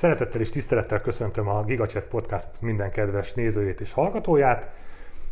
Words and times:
Szeretettel 0.00 0.40
és 0.40 0.50
tisztelettel 0.50 1.00
köszöntöm 1.00 1.48
a 1.48 1.64
GigaChat 1.64 2.04
Podcast 2.04 2.48
minden 2.60 2.90
kedves 2.90 3.32
nézőjét 3.32 3.80
és 3.80 3.92
hallgatóját. 3.92 4.72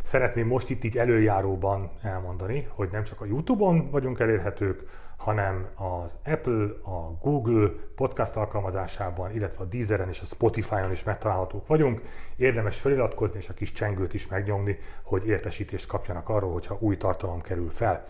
Szeretném 0.02 0.46
most 0.46 0.70
itt 0.70 0.84
így 0.84 0.98
előjáróban 0.98 1.90
elmondani, 2.02 2.68
hogy 2.70 2.88
nem 2.92 3.02
csak 3.02 3.20
a 3.20 3.24
YouTube-on 3.24 3.90
vagyunk 3.90 4.20
elérhetők, 4.20 4.82
hanem 5.16 5.68
az 5.74 6.18
Apple, 6.24 6.64
a 6.82 7.18
Google 7.22 7.70
podcast 7.94 8.36
alkalmazásában, 8.36 9.34
illetve 9.34 9.62
a 9.62 9.66
Deezeren 9.66 10.08
és 10.08 10.20
a 10.20 10.24
Spotify-on 10.24 10.90
is 10.90 11.04
megtalálhatók 11.04 11.66
vagyunk. 11.66 12.02
Érdemes 12.36 12.80
feliratkozni 12.80 13.38
és 13.38 13.48
a 13.48 13.54
kis 13.54 13.72
csengőt 13.72 14.14
is 14.14 14.26
megnyomni, 14.26 14.78
hogy 15.02 15.26
értesítést 15.26 15.86
kapjanak 15.86 16.28
arról, 16.28 16.52
hogyha 16.52 16.76
új 16.80 16.96
tartalom 16.96 17.40
kerül 17.40 17.70
fel. 17.70 18.04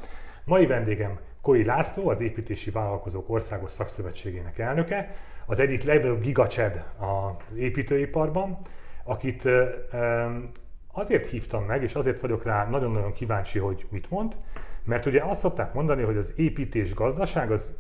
Mai 0.45 0.66
vendégem 0.66 1.18
Koi 1.43 1.65
László, 1.65 2.09
az 2.09 2.20
Építési 2.20 2.70
Vállalkozók 2.70 3.30
Országos 3.30 3.70
Szakszövetségének 3.70 4.59
elnöke, 4.59 5.15
az 5.51 5.59
egyik 5.59 5.83
legnagyobb 5.83 6.20
gigacsed 6.20 6.84
az 6.98 7.57
építőiparban, 7.57 8.59
akit 9.05 9.48
azért 10.93 11.27
hívtam 11.27 11.65
meg, 11.65 11.83
és 11.83 11.95
azért 11.95 12.21
vagyok 12.21 12.45
rá 12.45 12.69
nagyon-nagyon 12.69 13.12
kíváncsi, 13.12 13.59
hogy 13.59 13.87
mit 13.91 14.11
mond, 14.11 14.37
mert 14.84 15.07
ugye 15.07 15.23
azt 15.23 15.41
szokták 15.41 15.74
mondani, 15.74 16.02
hogy 16.02 16.16
az 16.16 16.33
építés 16.37 16.95
gazdaság, 16.95 17.51
az 17.51 17.77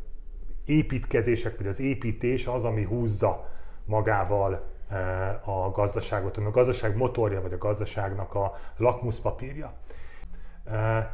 építkezések, 0.64 1.56
vagy 1.56 1.66
az 1.66 1.80
építés 1.80 2.46
az, 2.46 2.64
ami 2.64 2.84
húzza 2.84 3.50
magával 3.84 4.66
a 5.44 5.70
gazdaságot, 5.70 6.36
ami 6.36 6.46
a 6.46 6.50
gazdaság 6.50 6.96
motorja, 6.96 7.40
vagy 7.40 7.52
a 7.52 7.58
gazdaságnak 7.58 8.34
a 8.34 8.54
lakmuszpapírja. 8.76 9.72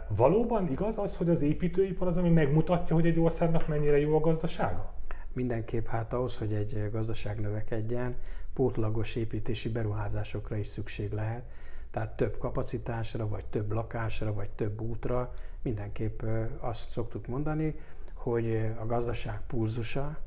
Valóban 0.08 0.70
igaz 0.70 0.98
az, 0.98 1.16
hogy 1.16 1.28
az 1.28 1.42
építőipar 1.42 2.08
az, 2.08 2.16
ami 2.16 2.30
megmutatja, 2.30 2.94
hogy 2.94 3.06
egy 3.06 3.20
országnak 3.20 3.68
mennyire 3.68 3.98
jó 3.98 4.16
a 4.16 4.20
gazdasága? 4.20 4.92
Mindenképp 5.34 5.86
hát 5.86 6.12
ahhoz, 6.12 6.38
hogy 6.38 6.52
egy 6.52 6.90
gazdaság 6.90 7.40
növekedjen, 7.40 8.14
pótlagos 8.52 9.16
építési 9.16 9.68
beruházásokra 9.68 10.56
is 10.56 10.66
szükség 10.66 11.12
lehet. 11.12 11.44
Tehát 11.90 12.16
több 12.16 12.38
kapacitásra, 12.38 13.28
vagy 13.28 13.44
több 13.44 13.72
lakásra, 13.72 14.32
vagy 14.32 14.50
több 14.50 14.80
útra. 14.80 15.34
Mindenképp 15.62 16.22
azt 16.58 16.90
szoktuk 16.90 17.26
mondani, 17.26 17.78
hogy 18.12 18.72
a 18.80 18.86
gazdaság 18.86 19.40
pulzusa, 19.46 20.18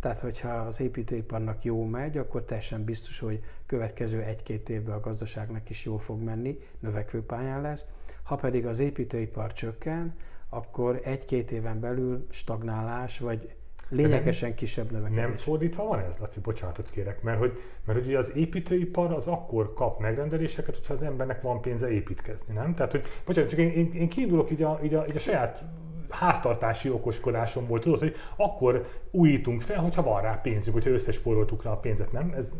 tehát, 0.00 0.20
hogyha 0.20 0.48
az 0.48 0.80
építőiparnak 0.80 1.64
jó 1.64 1.84
megy, 1.84 2.18
akkor 2.18 2.42
teljesen 2.42 2.84
biztos, 2.84 3.18
hogy 3.18 3.42
következő 3.66 4.22
egy-két 4.22 4.68
évben 4.68 4.94
a 4.94 5.00
gazdaságnak 5.00 5.70
is 5.70 5.84
jól 5.84 5.98
fog 5.98 6.22
menni, 6.22 6.58
növekvő 6.78 7.22
pályán 7.22 7.60
lesz. 7.60 7.86
Ha 8.22 8.36
pedig 8.36 8.66
az 8.66 8.78
építőipar 8.78 9.52
csökken, 9.52 10.14
akkor 10.48 11.00
egy-két 11.04 11.50
éven 11.50 11.80
belül 11.80 12.26
stagnálás, 12.30 13.18
vagy 13.18 13.54
lényegesen 13.88 14.48
nem, 14.48 14.56
kisebb 14.56 14.90
növekedés. 14.90 15.22
Nem 15.22 15.34
fordítva 15.34 15.84
van 15.84 15.98
ez, 15.98 16.16
Laci, 16.18 16.40
bocsánatot 16.40 16.90
kérek, 16.90 17.22
mert 17.22 17.38
hogy, 17.38 17.60
mert 17.84 18.04
hogy 18.04 18.14
az 18.14 18.32
építőipar 18.34 19.12
az 19.12 19.26
akkor 19.26 19.74
kap 19.74 20.00
megrendeléseket, 20.00 20.74
hogyha 20.76 20.94
az 20.94 21.02
embernek 21.02 21.42
van 21.42 21.60
pénze 21.60 21.90
építkezni, 21.90 22.54
nem? 22.54 22.74
Tehát, 22.74 22.90
hogy, 22.90 23.02
bocsánat, 23.24 23.50
csak 23.50 23.58
én, 23.58 23.70
én, 23.70 23.92
én 23.94 24.08
kiindulok 24.08 24.50
így 24.50 24.62
a, 24.62 24.78
így, 24.82 24.94
a, 24.94 25.04
így 25.08 25.16
a 25.16 25.20
saját 25.20 25.64
háztartási 26.08 26.90
okoskodásomból, 26.90 27.80
tudod, 27.80 27.98
hogy 27.98 28.14
akkor 28.36 28.86
újítunk 29.10 29.62
fel, 29.62 29.80
hogyha 29.80 30.02
van 30.02 30.22
rá 30.22 30.40
pénzünk, 30.42 30.76
hogyha 30.76 30.90
összespóroltuk 30.90 31.62
rá 31.62 31.70
a 31.70 31.76
pénzet, 31.76 32.12
nem? 32.12 32.34
Ez 32.36 32.52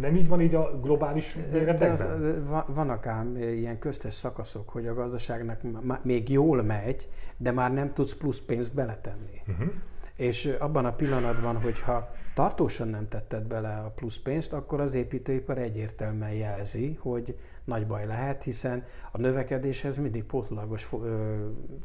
nem 0.00 0.16
így 0.16 0.28
van 0.28 0.40
így 0.40 0.54
a 0.54 0.80
globális 0.80 1.36
méretekben? 1.52 2.64
Vannak 2.66 3.06
ám 3.06 3.36
ilyen 3.36 3.78
köztes 3.78 4.14
szakaszok, 4.14 4.68
hogy 4.68 4.86
a 4.86 4.94
gazdaságnak 4.94 5.60
még 6.02 6.28
jól 6.28 6.62
megy, 6.62 7.08
de 7.36 7.50
már 7.50 7.72
nem 7.72 7.92
tudsz 7.92 8.14
plusz 8.14 8.40
pénzt 8.40 8.74
beletenni. 8.74 9.42
Uh-huh. 9.48 9.72
És 10.16 10.56
abban 10.58 10.84
a 10.84 10.92
pillanatban, 10.92 11.60
hogyha 11.60 12.14
tartósan 12.34 12.88
nem 12.88 13.08
tetted 13.08 13.42
bele 13.42 13.76
a 13.76 13.92
plusz 13.94 14.16
pénzt, 14.16 14.52
akkor 14.52 14.80
az 14.80 14.94
építőipar 14.94 15.58
egyértelműen 15.58 16.32
jelzi, 16.32 16.98
hogy 17.00 17.36
nagy 17.64 17.86
baj 17.86 18.06
lehet, 18.06 18.42
hiszen 18.42 18.84
a 19.12 19.18
növekedéshez 19.18 19.96
mindig 19.96 20.24
pótlagos 20.24 20.88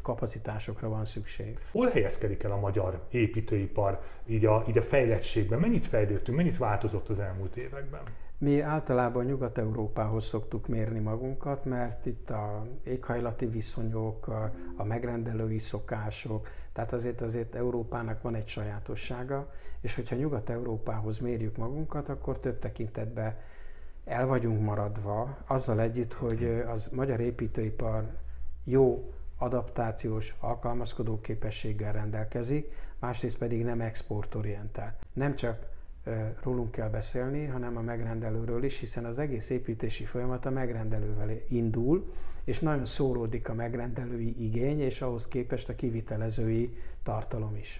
kapacitásokra 0.01 0.89
van 0.89 1.05
szükség. 1.05 1.59
Hol 1.71 1.87
helyezkedik 1.87 2.43
el 2.43 2.51
a 2.51 2.59
magyar 2.59 3.03
építőipar 3.09 4.01
így 4.25 4.45
a, 4.45 4.65
így 4.69 4.77
a 4.77 4.81
fejlettségben? 4.81 5.59
Mennyit 5.59 5.85
fejlődtünk, 5.85 6.37
mennyit 6.37 6.57
változott 6.57 7.09
az 7.09 7.19
elmúlt 7.19 7.55
években? 7.55 8.01
Mi 8.41 8.59
általában 8.61 9.25
Nyugat-Európához 9.25 10.25
szoktuk 10.25 10.67
mérni 10.67 10.99
magunkat, 10.99 11.65
mert 11.65 12.05
itt 12.05 12.29
a 12.29 12.67
éghajlati 12.83 13.45
viszonyok, 13.45 14.27
a, 14.75 14.83
megrendelői 14.83 15.57
szokások, 15.59 16.47
tehát 16.73 16.93
azért 16.93 17.21
azért 17.21 17.55
Európának 17.55 18.21
van 18.21 18.35
egy 18.35 18.47
sajátossága, 18.47 19.51
és 19.81 19.95
hogyha 19.95 20.15
Nyugat-Európához 20.15 21.19
mérjük 21.19 21.57
magunkat, 21.57 22.09
akkor 22.09 22.39
több 22.39 22.59
tekintetben 22.59 23.35
el 24.05 24.25
vagyunk 24.27 24.61
maradva, 24.61 25.37
azzal 25.47 25.79
együtt, 25.79 26.13
hogy 26.13 26.63
az 26.67 26.89
magyar 26.91 27.19
építőipar 27.19 28.17
jó 28.63 29.13
adaptációs, 29.37 30.35
alkalmazkodó 30.39 31.19
képességgel 31.19 31.91
rendelkezik, 31.91 32.71
másrészt 32.99 33.37
pedig 33.37 33.63
nem 33.63 33.81
exportorientált. 33.81 35.05
Nem 35.13 35.35
csak 35.35 35.69
rólunk 36.43 36.71
kell 36.71 36.89
beszélni, 36.89 37.45
hanem 37.45 37.77
a 37.77 37.81
megrendelőről 37.81 38.63
is, 38.63 38.79
hiszen 38.79 39.05
az 39.05 39.19
egész 39.19 39.49
építési 39.49 40.05
folyamat 40.05 40.45
a 40.45 40.49
megrendelővel 40.49 41.29
indul, 41.47 42.13
és 42.43 42.59
nagyon 42.59 42.85
szóródik 42.85 43.49
a 43.49 43.53
megrendelői 43.53 44.43
igény, 44.43 44.81
és 44.81 45.01
ahhoz 45.01 45.27
képest 45.27 45.69
a 45.69 45.75
kivitelezői 45.75 46.77
tartalom 47.03 47.55
is. 47.55 47.79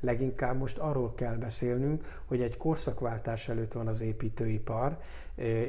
Leginkább 0.00 0.58
most 0.58 0.78
arról 0.78 1.14
kell 1.14 1.34
beszélnünk, 1.34 2.20
hogy 2.24 2.40
egy 2.40 2.56
korszakváltás 2.56 3.48
előtt 3.48 3.72
van 3.72 3.86
az 3.86 4.00
építőipar, 4.00 4.98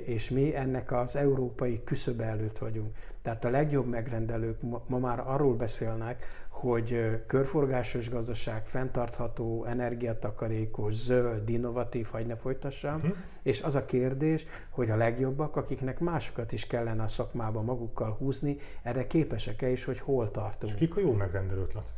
és 0.06 0.30
mi 0.30 0.56
ennek 0.56 0.92
az 0.92 1.16
európai 1.16 1.82
küszöbe 1.84 2.26
előtt 2.26 2.58
vagyunk. 2.58 2.96
Tehát 3.22 3.46
a 3.46 3.50
legjobb 3.50 3.88
megrendelők 3.88 4.62
ma 4.88 4.98
már 4.98 5.20
arról 5.20 5.56
beszélnek, 5.56 6.26
hogy 6.60 7.22
körforgásos 7.28 8.10
gazdaság, 8.10 8.66
fenntartható, 8.66 9.66
energiatakarékos, 9.66 10.94
zöld, 10.94 11.50
innovatív, 11.50 12.08
hagy 12.08 12.26
ne 12.26 12.36
folytassam, 12.36 12.96
uh-huh. 12.96 13.16
és 13.42 13.62
az 13.62 13.76
a 13.76 13.86
kérdés, 13.86 14.46
hogy 14.70 14.90
a 14.90 14.96
legjobbak, 14.96 15.56
akiknek 15.56 16.00
másokat 16.00 16.52
is 16.52 16.68
kellene 16.68 17.04
a 17.04 17.08
szakmába 17.08 17.62
magukkal 17.62 18.12
húzni, 18.12 18.58
erre 18.84 19.08
képesek-e 19.08 19.70
is, 19.70 19.84
hogy 19.84 20.00
hol 20.00 20.32
tartunk. 20.32 20.72
És 20.74 20.78
kik 20.78 20.98
a 20.98 21.00
jó 21.00 21.12
megrendelők, 21.12 21.74
Laci? 21.74 21.92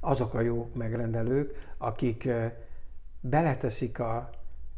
Azok 0.00 0.34
a 0.34 0.40
jó 0.40 0.70
megrendelők, 0.72 1.72
akik 1.78 2.28
beleteszik 3.20 3.98
a 3.98 4.30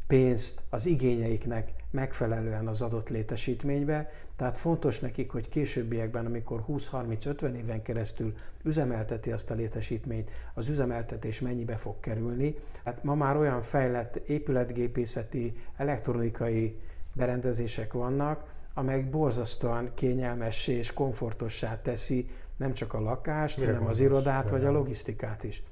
pénzt 0.07 0.61
az 0.69 0.85
igényeiknek 0.85 1.73
megfelelően 1.91 2.67
az 2.67 2.81
adott 2.81 3.09
létesítménybe, 3.09 4.11
tehát 4.35 4.57
fontos 4.57 4.99
nekik, 4.99 5.31
hogy 5.31 5.49
későbbiekben, 5.49 6.25
amikor 6.25 6.63
20-30-50 6.69 7.53
éven 7.53 7.81
keresztül 7.81 8.37
üzemelteti 8.63 9.31
azt 9.31 9.51
a 9.51 9.53
létesítményt, 9.53 10.29
az 10.53 10.69
üzemeltetés 10.69 11.39
mennyibe 11.39 11.75
fog 11.75 11.99
kerülni. 11.99 12.55
Hát 12.83 13.03
ma 13.03 13.15
már 13.15 13.37
olyan 13.37 13.61
fejlett 13.61 14.15
épületgépészeti, 14.15 15.57
elektronikai 15.77 16.79
berendezések 17.13 17.93
vannak, 17.93 18.55
amelyek 18.73 19.09
borzasztóan 19.09 19.91
kényelmessé 19.93 20.73
és 20.73 20.93
komfortossá 20.93 21.81
teszi 21.81 22.29
nem 22.57 22.73
csak 22.73 22.93
a 22.93 22.99
lakást, 22.99 23.59
Mire 23.59 23.71
hanem 23.71 23.87
az 23.87 23.99
irodát 23.99 24.49
vagy 24.49 24.65
a 24.65 24.71
logisztikát 24.71 25.43
is. 25.43 25.63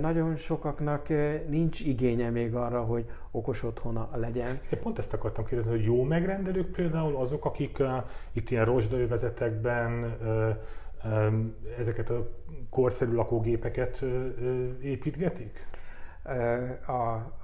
Nagyon 0.00 0.36
sokaknak 0.36 1.08
nincs 1.48 1.80
igénye 1.80 2.30
még 2.30 2.54
arra, 2.54 2.82
hogy 2.82 3.04
okos 3.30 3.62
otthona 3.62 4.08
legyen. 4.14 4.60
Én 4.72 4.78
pont 4.82 4.98
ezt 4.98 5.12
akartam 5.12 5.44
kérdezni, 5.44 5.70
hogy 5.70 5.84
jó 5.84 6.02
megrendelők 6.02 6.70
például 6.70 7.16
azok, 7.16 7.44
akik 7.44 7.76
uh, 7.80 7.88
itt 8.32 8.50
ilyen 8.50 8.64
rozsdaövezetekben 8.64 10.16
uh, 10.22 11.12
um, 11.12 11.54
ezeket 11.78 12.10
a 12.10 12.30
korszerű 12.70 13.12
lakógépeket 13.12 13.98
uh, 14.02 14.08
építgetik? 14.82 15.66
A, 16.86 16.92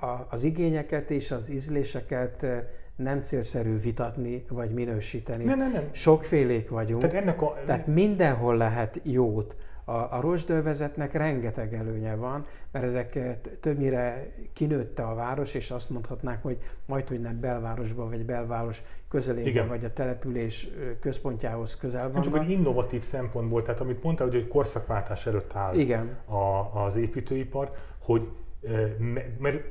a, 0.06 0.26
az 0.30 0.44
igényeket 0.44 1.10
és 1.10 1.30
az 1.30 1.50
ízléseket 1.50 2.46
nem 2.96 3.22
célszerű 3.22 3.78
vitatni 3.78 4.44
vagy 4.48 4.70
minősíteni. 4.70 5.44
Nem, 5.44 5.58
nem, 5.58 5.72
nem. 5.72 5.88
Sokfélék 5.92 6.68
vagyunk, 6.68 7.00
tehát, 7.00 7.16
ennek 7.16 7.42
a... 7.42 7.56
tehát 7.66 7.86
mindenhol 7.86 8.56
lehet 8.56 9.00
jót 9.02 9.56
a, 9.84 9.92
a 9.92 10.18
rozsdővezetnek 10.20 11.12
rengeteg 11.12 11.74
előnye 11.74 12.14
van, 12.14 12.46
mert 12.70 12.84
ezek 12.84 13.18
többnyire 13.60 14.32
kinőtte 14.52 15.02
a 15.02 15.14
város, 15.14 15.54
és 15.54 15.70
azt 15.70 15.90
mondhatnánk, 15.90 16.42
hogy 16.42 16.58
majd, 16.86 17.08
hogy 17.08 17.20
nem 17.20 17.40
belvárosban, 17.40 18.08
vagy 18.10 18.24
belváros 18.24 18.82
közelében, 19.08 19.50
Igen. 19.50 19.68
vagy 19.68 19.84
a 19.84 19.92
település 19.92 20.68
központjához 21.00 21.76
közel 21.76 22.10
van. 22.10 22.22
Csak 22.22 22.36
egy 22.36 22.50
innovatív 22.50 23.02
szempontból, 23.02 23.62
tehát 23.62 23.80
amit 23.80 24.02
mondtál, 24.02 24.26
hogy 24.26 24.36
egy 24.36 24.48
korszakváltás 24.48 25.26
előtt 25.26 25.54
áll 25.54 25.74
Igen. 25.74 26.16
A, 26.24 26.70
az 26.84 26.96
építőipar, 26.96 27.70
hogy 27.98 28.28
mert 29.38 29.62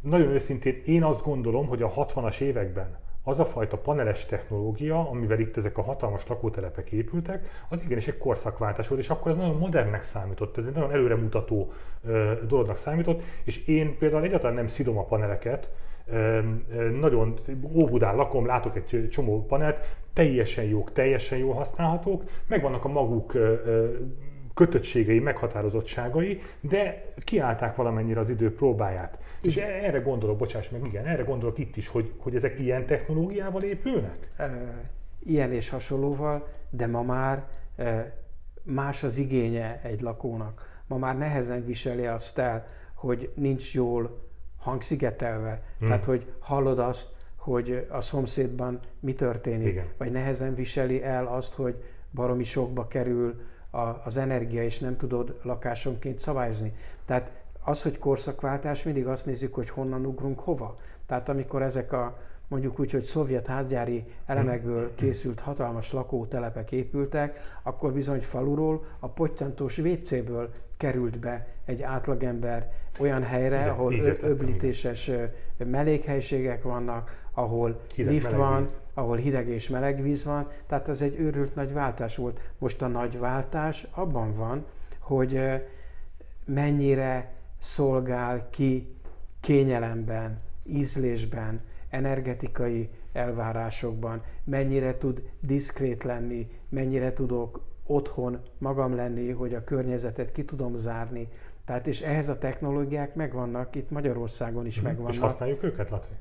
nagyon 0.00 0.28
őszintén 0.28 0.82
én 0.84 1.02
azt 1.02 1.22
gondolom, 1.22 1.66
hogy 1.66 1.82
a 1.82 1.92
60-as 1.92 2.40
években 2.40 3.02
az 3.26 3.38
a 3.38 3.44
fajta 3.44 3.76
paneles 3.76 4.26
technológia, 4.26 5.10
amivel 5.10 5.38
itt 5.38 5.56
ezek 5.56 5.78
a 5.78 5.82
hatalmas 5.82 6.26
lakótelepek 6.26 6.90
épültek, 6.90 7.48
az 7.68 7.82
igenis 7.82 8.06
egy 8.06 8.18
korszakváltás 8.18 8.88
volt, 8.88 9.00
és 9.00 9.10
akkor 9.10 9.30
ez 9.30 9.36
nagyon 9.36 9.56
modernnek 9.56 10.02
számított, 10.02 10.58
ez 10.58 10.64
egy 10.66 10.74
nagyon 10.74 10.92
előremutató 10.92 11.72
dolognak 12.48 12.76
számított, 12.76 13.22
és 13.44 13.66
én 13.66 13.98
például 13.98 14.24
egyáltalán 14.24 14.54
nem 14.54 14.66
szidom 14.66 14.98
a 14.98 15.04
paneleket, 15.04 15.68
nagyon 17.00 17.38
Óbudán 17.72 18.16
lakom, 18.16 18.46
látok 18.46 18.76
egy 18.76 19.08
csomó 19.10 19.46
panelt, 19.46 19.78
teljesen 20.12 20.64
jók, 20.64 20.92
teljesen 20.92 21.38
jól 21.38 21.54
használhatók, 21.54 22.22
megvannak 22.46 22.84
a 22.84 22.88
maguk 22.88 23.36
kötöttségei, 24.54 25.18
meghatározottságai, 25.18 26.42
de 26.60 27.12
kiállták 27.18 27.76
valamennyire 27.76 28.20
az 28.20 28.28
idő 28.28 28.54
próbáját. 28.54 29.18
És 29.44 29.56
erre 29.56 29.98
gondolok, 29.98 30.38
bocsáss 30.38 30.68
meg, 30.68 30.84
igen, 30.86 31.06
erre 31.06 31.22
gondolok 31.22 31.58
itt 31.58 31.76
is, 31.76 31.88
hogy, 31.88 32.12
hogy 32.16 32.34
ezek 32.34 32.58
ilyen 32.58 32.86
technológiával 32.86 33.62
épülnek? 33.62 34.30
Ilyen 35.18 35.52
és 35.52 35.68
hasonlóval, 35.68 36.48
de 36.70 36.86
ma 36.86 37.02
már 37.02 37.46
más 38.62 39.02
az 39.02 39.18
igénye 39.18 39.80
egy 39.82 40.00
lakónak. 40.00 40.82
Ma 40.86 40.96
már 40.96 41.18
nehezen 41.18 41.64
viseli 41.64 42.06
azt 42.06 42.38
el, 42.38 42.66
hogy 42.94 43.30
nincs 43.34 43.74
jól 43.74 44.22
hangszigetelve. 44.58 45.62
Hmm. 45.78 45.88
Tehát, 45.88 46.04
hogy 46.04 46.32
hallod 46.38 46.78
azt, 46.78 47.08
hogy 47.36 47.86
a 47.90 48.00
szomszédban 48.00 48.80
mi 49.00 49.12
történik, 49.12 49.68
Igen. 49.68 49.86
vagy 49.96 50.10
nehezen 50.10 50.54
viseli 50.54 51.02
el 51.02 51.26
azt, 51.26 51.54
hogy 51.54 51.82
baromi 52.10 52.44
sokba 52.44 52.88
kerül 52.88 53.40
a, 53.70 53.78
az 54.04 54.16
energia, 54.16 54.62
és 54.62 54.78
nem 54.78 54.96
tudod 54.96 55.38
lakásonként 55.42 56.18
szabályozni. 56.18 56.72
Tehát 57.04 57.30
az, 57.64 57.82
hogy 57.82 57.98
korszakváltás, 57.98 58.82
mindig 58.82 59.06
azt 59.06 59.26
nézzük, 59.26 59.54
hogy 59.54 59.70
honnan 59.70 60.06
ugrunk 60.06 60.38
hova. 60.38 60.78
Tehát 61.06 61.28
amikor 61.28 61.62
ezek 61.62 61.92
a 61.92 62.16
mondjuk 62.48 62.80
úgy, 62.80 62.90
hogy 62.90 63.02
szovjet 63.02 63.46
házgyári 63.46 64.04
elemekből 64.26 64.86
hmm. 64.86 64.94
készült 64.94 65.40
hatalmas 65.40 65.92
lakótelepek 65.92 66.72
épültek, 66.72 67.40
akkor 67.62 67.92
bizony 67.92 68.20
faluról 68.20 68.84
a 68.98 69.08
pottyantós 69.08 69.78
WC-ből 69.78 70.52
került 70.76 71.18
be 71.18 71.46
egy 71.64 71.82
átlagember 71.82 72.72
olyan 72.98 73.22
helyre, 73.22 73.56
igen, 73.56 73.68
ahol 73.68 73.92
igen, 73.92 74.16
öblítéses 74.20 75.08
igen. 75.08 75.68
mellékhelységek 75.68 76.62
vannak, 76.62 77.22
ahol 77.32 77.80
hideg, 77.94 78.12
lift 78.12 78.32
van, 78.32 78.62
víz. 78.62 78.78
ahol 78.94 79.16
hideg 79.16 79.48
és 79.48 79.68
meleg 79.68 80.02
víz 80.02 80.24
van, 80.24 80.48
tehát 80.66 80.88
ez 80.88 81.02
egy 81.02 81.18
őrült 81.18 81.54
nagy 81.54 81.72
váltás 81.72 82.16
volt. 82.16 82.40
Most 82.58 82.82
a 82.82 82.86
nagy 82.86 83.18
váltás 83.18 83.86
abban 83.90 84.36
van, 84.36 84.64
hogy 84.98 85.40
mennyire 86.44 87.32
szolgál 87.64 88.48
ki 88.50 88.96
kényelemben, 89.40 90.40
ízlésben, 90.62 91.60
energetikai 91.88 92.90
elvárásokban, 93.12 94.22
mennyire 94.44 94.98
tud 94.98 95.22
diszkrét 95.40 96.02
lenni, 96.02 96.50
mennyire 96.68 97.12
tudok 97.12 97.60
otthon 97.86 98.40
magam 98.58 98.94
lenni, 98.94 99.30
hogy 99.30 99.54
a 99.54 99.64
környezetet 99.64 100.32
ki 100.32 100.44
tudom 100.44 100.74
zárni. 100.76 101.28
Tehát 101.64 101.86
és 101.86 102.00
ehhez 102.00 102.28
a 102.28 102.38
technológiák 102.38 103.14
megvannak, 103.14 103.74
itt 103.74 103.90
Magyarországon 103.90 104.66
is 104.66 104.78
hmm. 104.78 104.86
megvannak. 104.86 105.12
És 105.12 105.18
használjuk 105.18 105.62
őket, 105.62 105.90
Laci? 105.90 106.12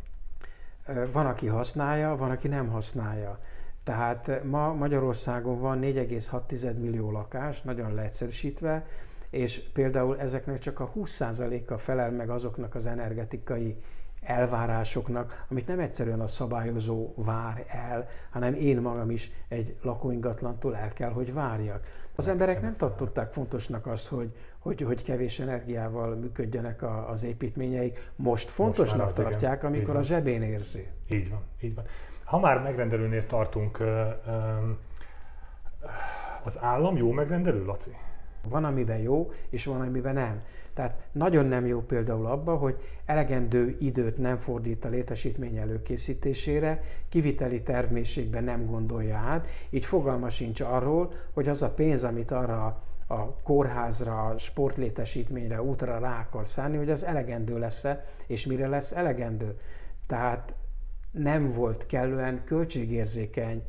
Van, 1.11 1.25
aki 1.25 1.47
használja, 1.47 2.15
van, 2.15 2.31
aki 2.31 2.47
nem 2.47 2.67
használja. 2.67 3.39
Tehát 3.83 4.43
ma 4.43 4.73
Magyarországon 4.73 5.59
van 5.59 5.79
4,6 5.81 6.79
millió 6.79 7.11
lakás, 7.11 7.61
nagyon 7.61 7.93
leegyszerűsítve, 7.93 8.85
és 9.33 9.61
például 9.73 10.19
ezeknek 10.19 10.59
csak 10.59 10.79
a 10.79 10.91
20%-a 10.95 11.77
felel 11.77 12.11
meg 12.11 12.29
azoknak 12.29 12.75
az 12.75 12.87
energetikai 12.87 13.77
elvárásoknak, 14.21 15.45
amit 15.49 15.67
nem 15.67 15.79
egyszerűen 15.79 16.19
a 16.19 16.27
szabályozó 16.27 17.13
vár 17.15 17.65
el, 17.67 18.09
hanem 18.29 18.53
én 18.53 18.81
magam 18.81 19.09
is 19.09 19.31
egy 19.47 19.75
lakóingatlantól 19.81 20.75
el 20.75 20.87
kell, 20.87 21.09
hogy 21.09 21.33
várjak. 21.33 21.85
Az 22.15 22.27
emberek 22.27 22.61
nem 22.61 22.75
tartották 22.75 23.31
fontosnak 23.31 23.87
azt, 23.87 24.07
hogy, 24.07 24.35
hogy, 24.59 24.81
hogy 24.81 25.03
kevés 25.03 25.39
energiával 25.39 26.15
működjenek 26.15 26.81
a, 26.81 27.09
az 27.09 27.23
építményeik. 27.23 28.11
Most 28.15 28.49
fontosnak 28.49 29.05
Most 29.05 29.15
tartják, 29.15 29.57
igen. 29.57 29.73
amikor 29.73 29.95
a 29.95 30.03
zsebén 30.03 30.41
érzi. 30.41 30.87
Így 31.09 31.29
van, 31.29 31.41
így 31.61 31.75
van. 31.75 31.85
Ha 32.23 32.39
már 32.39 32.61
megrendelőnél 32.61 33.25
tartunk, 33.25 33.83
az 36.43 36.57
állam 36.61 36.97
jó 36.97 37.11
megrendelő, 37.11 37.65
Laci? 37.65 37.95
Van, 38.49 38.63
amiben 38.63 38.97
jó, 38.97 39.31
és 39.49 39.65
van, 39.65 39.81
amiben 39.81 40.13
nem. 40.13 40.41
Tehát 40.73 41.07
nagyon 41.11 41.45
nem 41.45 41.65
jó 41.65 41.81
például 41.81 42.25
abban, 42.25 42.57
hogy 42.57 42.75
elegendő 43.05 43.77
időt 43.79 44.17
nem 44.17 44.37
fordít 44.37 44.85
a 44.85 44.89
létesítmény 44.89 45.57
előkészítésére, 45.57 46.83
kiviteli 47.09 47.61
tervmészségben 47.61 48.43
nem 48.43 48.65
gondolja 48.65 49.17
át, 49.17 49.47
így 49.69 49.85
fogalma 49.85 50.29
sincs 50.29 50.61
arról, 50.61 51.13
hogy 51.33 51.49
az 51.49 51.61
a 51.61 51.69
pénz, 51.69 52.03
amit 52.03 52.31
arra 52.31 52.81
a 53.07 53.35
kórházra, 53.43 54.35
sportlétesítményre, 54.37 55.61
útra 55.61 55.99
rá 55.99 56.19
akar 56.19 56.47
szállni, 56.47 56.77
hogy 56.77 56.89
az 56.89 57.05
elegendő 57.05 57.59
lesz-e, 57.59 58.05
és 58.27 58.45
mire 58.45 58.67
lesz 58.67 58.91
elegendő. 58.91 59.59
Tehát 60.07 60.53
nem 61.11 61.51
volt 61.51 61.85
kellően 61.85 62.41
költségérzékeny 62.45 63.63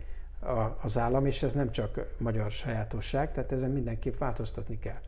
az 0.81 0.99
állam, 0.99 1.27
és 1.27 1.43
ez 1.43 1.55
nem 1.55 1.71
csak 1.71 2.07
magyar 2.19 2.51
sajátosság, 2.51 3.33
tehát 3.33 3.53
ezen 3.53 3.71
mindenképp 3.71 4.19
változtatni 4.19 4.79
kell. 4.79 5.01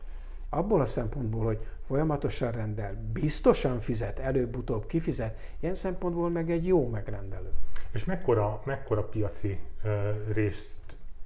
Abból 0.49 0.81
a 0.81 0.85
szempontból, 0.85 1.45
hogy 1.45 1.65
folyamatosan 1.87 2.51
rendel, 2.51 2.95
biztosan 3.13 3.79
fizet, 3.79 4.19
előbb-utóbb 4.19 4.85
kifizet, 4.85 5.37
ilyen 5.59 5.75
szempontból 5.75 6.29
meg 6.29 6.51
egy 6.51 6.67
jó 6.67 6.89
megrendelő. 6.89 7.51
És 7.91 8.05
mekkora, 8.05 8.61
mekkora 8.65 9.03
piaci 9.03 9.59
ö, 9.83 10.09
részt 10.33 10.77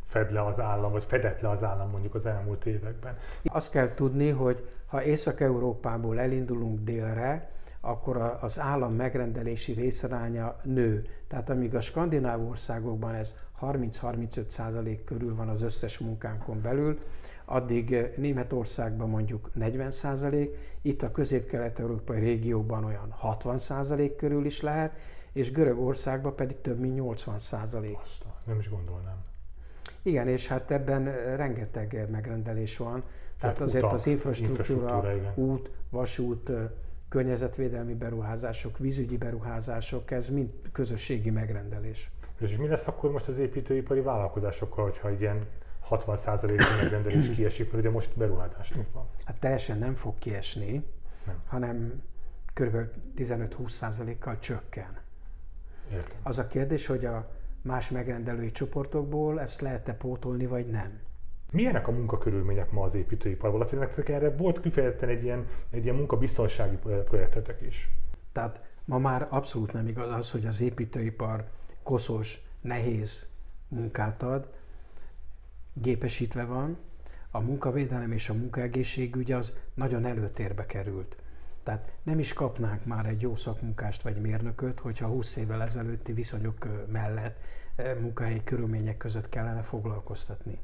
fed 0.05 0.31
le 0.31 0.45
az 0.45 0.59
állam, 0.59 0.91
vagy 0.91 1.03
fedett 1.03 1.41
le 1.41 1.49
az 1.49 1.63
állam 1.63 1.89
mondjuk 1.89 2.15
az 2.15 2.25
elmúlt 2.25 2.65
években? 2.65 3.17
Azt 3.43 3.71
kell 3.71 3.93
tudni, 3.93 4.29
hogy 4.29 4.67
ha 4.85 5.03
Észak-Európából 5.03 6.19
elindulunk 6.19 6.83
délre, 6.83 7.50
akkor 7.81 8.37
az 8.41 8.59
állam 8.59 8.93
megrendelési 8.93 9.73
részaránya 9.73 10.55
nő. 10.63 11.05
Tehát 11.27 11.49
amíg 11.49 11.75
a 11.75 11.79
skandináv 11.79 12.47
országokban 12.47 13.13
ez 13.13 13.35
30-35 13.61 14.47
százalék 14.47 15.03
körül 15.03 15.35
van 15.35 15.49
az 15.49 15.61
összes 15.61 15.99
munkánkon 15.99 16.61
belül, 16.61 16.99
addig 17.45 17.93
eh, 17.93 18.11
Németországban 18.15 19.09
mondjuk 19.09 19.49
40 19.53 19.91
százalék, 19.91 20.57
itt 20.81 21.01
a 21.01 21.11
közép-kelet-európai 21.11 22.19
régióban 22.19 22.83
olyan 22.83 23.11
60 23.11 23.57
százalék 23.57 24.15
körül 24.15 24.45
is 24.45 24.61
lehet, 24.61 24.93
és 25.31 25.51
Görögországban 25.51 26.35
pedig 26.35 26.61
több 26.61 26.79
mint 26.79 26.95
80 26.95 27.39
százalék. 27.39 27.97
Nem 28.45 28.59
is 28.59 28.69
gondolnám. 28.69 29.21
Igen, 30.01 30.27
és 30.27 30.47
hát 30.47 30.71
ebben 30.71 31.07
eh, 31.07 31.35
rengeteg 31.35 32.07
megrendelés 32.11 32.77
van. 32.77 33.03
Tehát 33.39 33.57
hát 33.57 33.67
azért 33.67 33.83
utak, 33.83 33.95
az 33.95 34.07
infrastruktúra, 34.07 34.79
infrastruktúra 34.79 35.33
út, 35.35 35.69
vasút, 35.89 36.49
eh, 36.49 36.69
környezetvédelmi 37.11 37.93
beruházások, 37.93 38.77
vízügyi 38.77 39.17
beruházások, 39.17 40.11
ez 40.11 40.29
mind 40.29 40.49
közösségi 40.71 41.29
megrendelés. 41.29 42.11
És 42.37 42.57
mi 42.57 42.67
lesz 42.67 42.87
akkor 42.87 43.11
most 43.11 43.27
az 43.27 43.37
építőipari 43.37 44.01
vállalkozásokkal, 44.01 44.83
hogyha 44.83 45.11
ilyen 45.11 45.45
60%-os 45.89 46.81
megrendelés 46.81 47.29
kiesik, 47.35 47.71
mert 47.71 47.83
ugye 47.83 47.93
most 47.93 48.17
beruházások 48.17 48.93
van? 48.93 49.07
Hát 49.23 49.39
teljesen 49.39 49.77
nem 49.77 49.95
fog 49.95 50.13
kiesni, 50.17 50.85
nem. 51.25 51.35
hanem 51.47 52.03
kb. 52.53 52.75
15-20%-kal 53.17 54.39
csökken. 54.39 54.97
Értem. 55.91 56.17
Az 56.23 56.37
a 56.37 56.47
kérdés, 56.47 56.85
hogy 56.85 57.05
a 57.05 57.31
más 57.61 57.89
megrendelői 57.89 58.51
csoportokból 58.51 59.41
ezt 59.41 59.61
lehet-e 59.61 59.93
pótolni, 59.93 60.45
vagy 60.45 60.67
nem. 60.67 60.99
Milyenek 61.51 61.87
a 61.87 61.91
munkakörülmények 61.91 62.71
ma 62.71 62.83
az 62.83 62.93
építőiparban? 62.93 63.61
Azt 63.61 63.79
nektek 63.79 64.09
erre 64.09 64.35
volt 64.35 64.61
kifejezetten 64.61 65.09
egy 65.09 65.23
ilyen, 65.23 65.47
egy 65.69 65.83
ilyen 65.83 65.95
munkabiztonsági 65.95 66.75
projektetek 67.05 67.61
is. 67.61 67.89
Tehát 68.31 68.61
ma 68.85 68.97
már 68.97 69.27
abszolút 69.29 69.73
nem 69.73 69.87
igaz 69.87 70.11
az, 70.11 70.31
hogy 70.31 70.45
az 70.45 70.61
építőipar 70.61 71.49
koszos, 71.83 72.41
nehéz 72.61 73.29
munkát 73.67 74.23
ad, 74.23 74.47
gépesítve 75.73 76.45
van, 76.45 76.77
a 77.31 77.39
munkavédelem 77.39 78.11
és 78.11 78.29
a 78.29 78.33
munkaegészségügy 78.33 79.31
az 79.31 79.57
nagyon 79.73 80.05
előtérbe 80.05 80.65
került. 80.65 81.15
Tehát 81.63 81.91
nem 82.03 82.19
is 82.19 82.33
kapnánk 82.33 82.85
már 82.85 83.05
egy 83.05 83.21
jó 83.21 83.35
szakmunkást 83.35 84.01
vagy 84.01 84.21
mérnököt, 84.21 84.79
hogyha 84.79 85.07
20 85.07 85.35
évvel 85.35 85.61
ezelőtti 85.61 86.13
viszonyok 86.13 86.67
mellett 86.91 87.39
munkahelyi 87.99 88.43
körülmények 88.43 88.97
között 88.97 89.29
kellene 89.29 89.61
foglalkoztatni. 89.61 90.59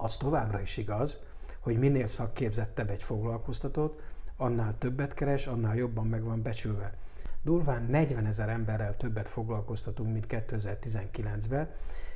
Az 0.00 0.16
továbbra 0.16 0.60
is 0.60 0.76
igaz, 0.76 1.22
hogy 1.58 1.78
minél 1.78 2.06
szakképzettebb 2.06 2.90
egy 2.90 3.02
foglalkoztatott, 3.02 4.00
annál 4.36 4.74
többet 4.78 5.14
keres, 5.14 5.46
annál 5.46 5.76
jobban 5.76 6.06
meg 6.06 6.22
van 6.22 6.42
becsülve. 6.42 6.94
Durván 7.42 7.82
40 7.82 8.26
ezer 8.26 8.48
emberrel 8.48 8.96
többet 8.96 9.28
foglalkoztatunk, 9.28 10.12
mint 10.12 10.26
2019-ben, 10.28 11.70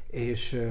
és 0.06 0.68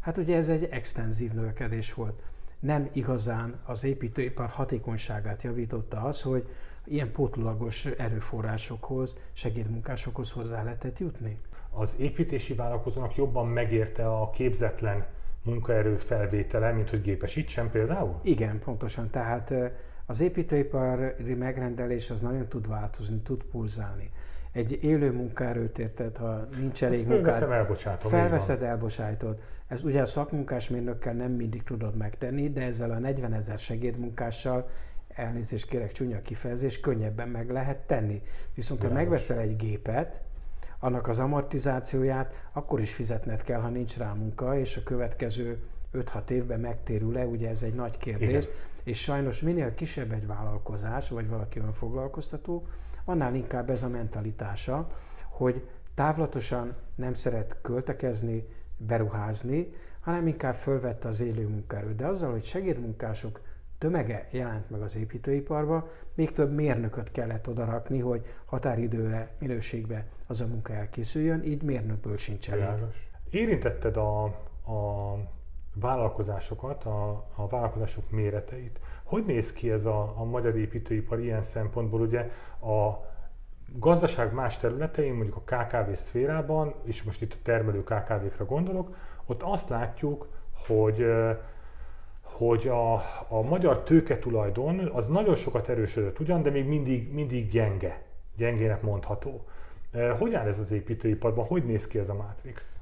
hát 0.00 0.16
ugye 0.16 0.36
ez 0.36 0.48
egy 0.48 0.64
extenzív 0.64 1.32
növekedés 1.32 1.94
volt. 1.94 2.22
Nem 2.58 2.88
igazán 2.92 3.60
az 3.64 3.84
építőipar 3.84 4.48
hatékonyságát 4.48 5.42
javította 5.42 6.00
az, 6.00 6.22
hogy 6.22 6.48
ilyen 6.84 7.12
pótlulagos 7.12 7.86
erőforrásokhoz, 7.86 9.16
segédmunkásokhoz 9.32 10.30
hozzá 10.30 10.62
lehetett 10.62 10.98
jutni. 10.98 11.40
az 11.70 11.94
építési 11.96 12.54
vállalkozónak 12.54 13.16
jobban 13.16 13.48
megérte 13.48 14.06
a 14.06 14.30
képzetlen 14.30 15.06
munkaerő 15.44 15.96
felvétele, 15.96 16.72
mint 16.72 16.90
hogy 16.90 17.00
gépesítsen 17.02 17.70
például? 17.70 18.20
Igen, 18.22 18.58
pontosan. 18.58 19.10
Tehát 19.10 19.54
az 20.06 20.20
építőipari 20.20 21.34
megrendelés 21.34 22.10
az 22.10 22.20
nagyon 22.20 22.48
tud 22.48 22.68
változni, 22.68 23.18
tud 23.18 23.42
pulzálni. 23.42 24.10
Egy 24.52 24.78
élő 24.82 25.12
munkaerőt 25.12 25.78
érted, 25.78 26.16
ha 26.16 26.48
nincs 26.58 26.84
elég 26.84 27.06
munkád, 27.06 27.42
elbocsátom, 27.42 28.10
felveszed, 28.10 28.62
elbocsátod. 28.62 29.40
Ez 29.66 29.84
ugye 29.84 30.00
a 30.00 30.06
szakmunkásmérnökkel 30.06 31.12
nem 31.12 31.32
mindig 31.32 31.62
tudod 31.62 31.96
megtenni, 31.96 32.50
de 32.50 32.62
ezzel 32.62 32.90
a 32.90 32.98
40 32.98 33.32
ezer 33.32 33.58
segédmunkással 33.58 34.68
elnézést 35.08 35.68
kérek 35.68 35.92
csúnya 35.92 36.22
kifejezés, 36.22 36.80
könnyebben 36.80 37.28
meg 37.28 37.50
lehet 37.50 37.76
tenni. 37.76 38.22
Viszont 38.54 38.82
ha 38.82 38.92
megveszel 38.92 39.38
egy 39.38 39.56
gépet, 39.56 40.20
annak 40.78 41.08
az 41.08 41.18
amortizációját 41.18 42.48
akkor 42.52 42.80
is 42.80 42.94
fizetned 42.94 43.42
kell, 43.42 43.60
ha 43.60 43.68
nincs 43.68 43.96
rá 43.96 44.12
munka, 44.12 44.58
és 44.58 44.76
a 44.76 44.82
következő 44.82 45.62
5-6 45.94 46.30
évben 46.30 46.60
megtérül-e, 46.60 47.26
ugye 47.26 47.48
ez 47.48 47.62
egy 47.62 47.74
nagy 47.74 47.96
kérdés. 47.96 48.28
Igen. 48.28 48.44
És 48.82 49.00
sajnos 49.02 49.40
minél 49.40 49.74
kisebb 49.74 50.12
egy 50.12 50.26
vállalkozás, 50.26 51.08
vagy 51.08 51.28
valaki 51.28 51.58
önfoglalkoztató, 51.58 52.66
annál 53.04 53.34
inkább 53.34 53.70
ez 53.70 53.82
a 53.82 53.88
mentalitása, 53.88 54.88
hogy 55.28 55.68
távlatosan 55.94 56.74
nem 56.94 57.14
szeret 57.14 57.56
költekezni, 57.62 58.46
beruházni, 58.76 59.72
hanem 60.00 60.26
inkább 60.26 60.54
fölvette 60.54 61.08
az 61.08 61.20
élő 61.20 61.48
munkaerőt. 61.48 61.96
De 61.96 62.06
azzal, 62.06 62.30
hogy 62.30 62.44
segédmunkások 62.44 63.40
tömege 63.84 64.28
jelent 64.30 64.70
meg 64.70 64.82
az 64.82 64.96
építőiparba, 64.96 65.88
még 66.14 66.32
több 66.32 66.54
mérnököt 66.54 67.10
kellett 67.10 67.48
odarakni, 67.48 67.98
hogy 67.98 68.24
határidőre, 68.44 69.34
minőségbe 69.38 70.06
az 70.26 70.40
a 70.40 70.46
munka 70.46 70.72
elkészüljön, 70.72 71.42
így 71.42 71.62
mérnökből 71.62 72.16
sincs 72.16 72.50
elég. 72.50 72.64
Érintetted 73.30 73.96
a, 73.96 74.22
a 74.24 75.16
vállalkozásokat, 75.74 76.84
a, 76.84 77.10
a 77.34 77.48
vállalkozások 77.48 78.10
méreteit. 78.10 78.80
Hogy 79.02 79.24
néz 79.24 79.52
ki 79.52 79.70
ez 79.70 79.84
a, 79.84 80.14
a 80.16 80.24
magyar 80.24 80.56
építőipar 80.56 81.20
ilyen 81.20 81.42
szempontból? 81.42 82.00
Ugye 82.00 82.30
a 82.60 83.06
gazdaság 83.78 84.32
más 84.32 84.58
területein, 84.58 85.14
mondjuk 85.14 85.36
a 85.36 85.56
KKV 85.56 85.92
szférában, 85.92 86.74
és 86.82 87.02
most 87.02 87.22
itt 87.22 87.32
a 87.32 87.42
termelő 87.42 87.82
KKV-kra 87.82 88.44
gondolok, 88.44 88.96
ott 89.26 89.42
azt 89.42 89.68
látjuk, 89.68 90.28
hogy 90.66 91.06
hogy 92.36 92.68
a, 92.68 92.94
a 93.28 93.42
magyar 93.42 93.82
tőketulajdon 93.82 94.78
az 94.78 95.06
nagyon 95.06 95.34
sokat 95.34 95.68
erősödött 95.68 96.20
ugyan, 96.20 96.42
de 96.42 96.50
még 96.50 96.66
mindig, 96.66 97.12
mindig 97.12 97.50
gyenge, 97.50 98.02
gyengének 98.36 98.82
mondható. 98.82 99.44
Hogy 100.18 100.34
áll 100.34 100.46
ez 100.46 100.58
az 100.58 100.70
építőiparban? 100.70 101.46
Hogy 101.46 101.64
néz 101.64 101.86
ki 101.86 101.98
ez 101.98 102.08
a 102.08 102.14
Matrix? 102.14 102.78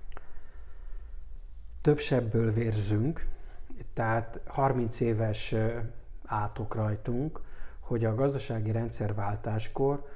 Több 1.81 1.99
sebből 1.99 2.53
vérzünk, 2.53 3.27
tehát 3.95 4.41
30 4.47 5.01
éves 5.01 5.55
átok 6.25 6.75
rajtunk, 6.75 7.41
hogy 7.81 8.05
a 8.05 8.15
gazdasági 8.15 8.71
rendszerváltáskor 8.71 10.09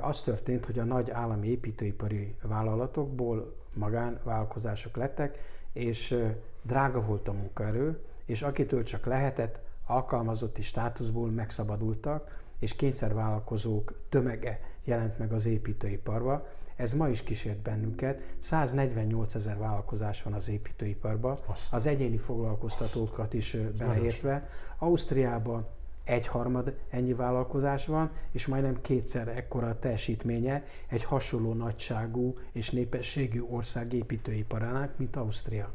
az 0.00 0.22
történt, 0.22 0.66
hogy 0.66 0.78
a 0.78 0.84
nagy 0.84 1.10
állami 1.10 1.48
építőipari 1.48 2.36
vállalatokból 2.42 3.56
magánvállalkozások 3.72 4.96
lettek, 4.96 5.38
és 5.72 6.18
drága 6.62 7.00
volt 7.00 7.28
a 7.28 7.32
munkaerő, 7.32 7.98
és 8.24 8.42
akitől 8.42 8.82
csak 8.82 9.06
lehetett, 9.06 9.60
alkalmazotti 9.86 10.62
státuszból 10.62 11.30
megszabadultak, 11.30 12.42
és 12.58 12.76
kényszervállalkozók 12.76 13.94
tömege 14.08 14.60
jelent 14.84 15.18
meg 15.18 15.32
az 15.32 15.46
építőiparba. 15.46 16.46
Ez 16.76 16.92
ma 16.92 17.08
is 17.08 17.22
kísért 17.22 17.58
bennünket. 17.58 18.20
148 18.38 19.34
ezer 19.34 19.58
vállalkozás 19.58 20.22
van 20.22 20.32
az 20.32 20.48
építőiparban, 20.48 21.38
az 21.70 21.86
egyéni 21.86 22.16
foglalkoztatókat 22.16 23.34
is 23.34 23.56
beleértve. 23.78 24.48
Ausztriában 24.78 25.66
egyharmad 26.04 26.76
ennyi 26.90 27.12
vállalkozás 27.14 27.86
van, 27.86 28.10
és 28.30 28.46
majdnem 28.46 28.80
kétszer 28.80 29.28
ekkora 29.28 29.68
a 29.68 29.78
teljesítménye 29.78 30.64
egy 30.86 31.04
hasonló 31.04 31.52
nagyságú 31.52 32.34
és 32.52 32.70
népességű 32.70 33.42
ország 33.42 33.92
építőiparának, 33.92 34.98
mint 34.98 35.16
Ausztria. 35.16 35.72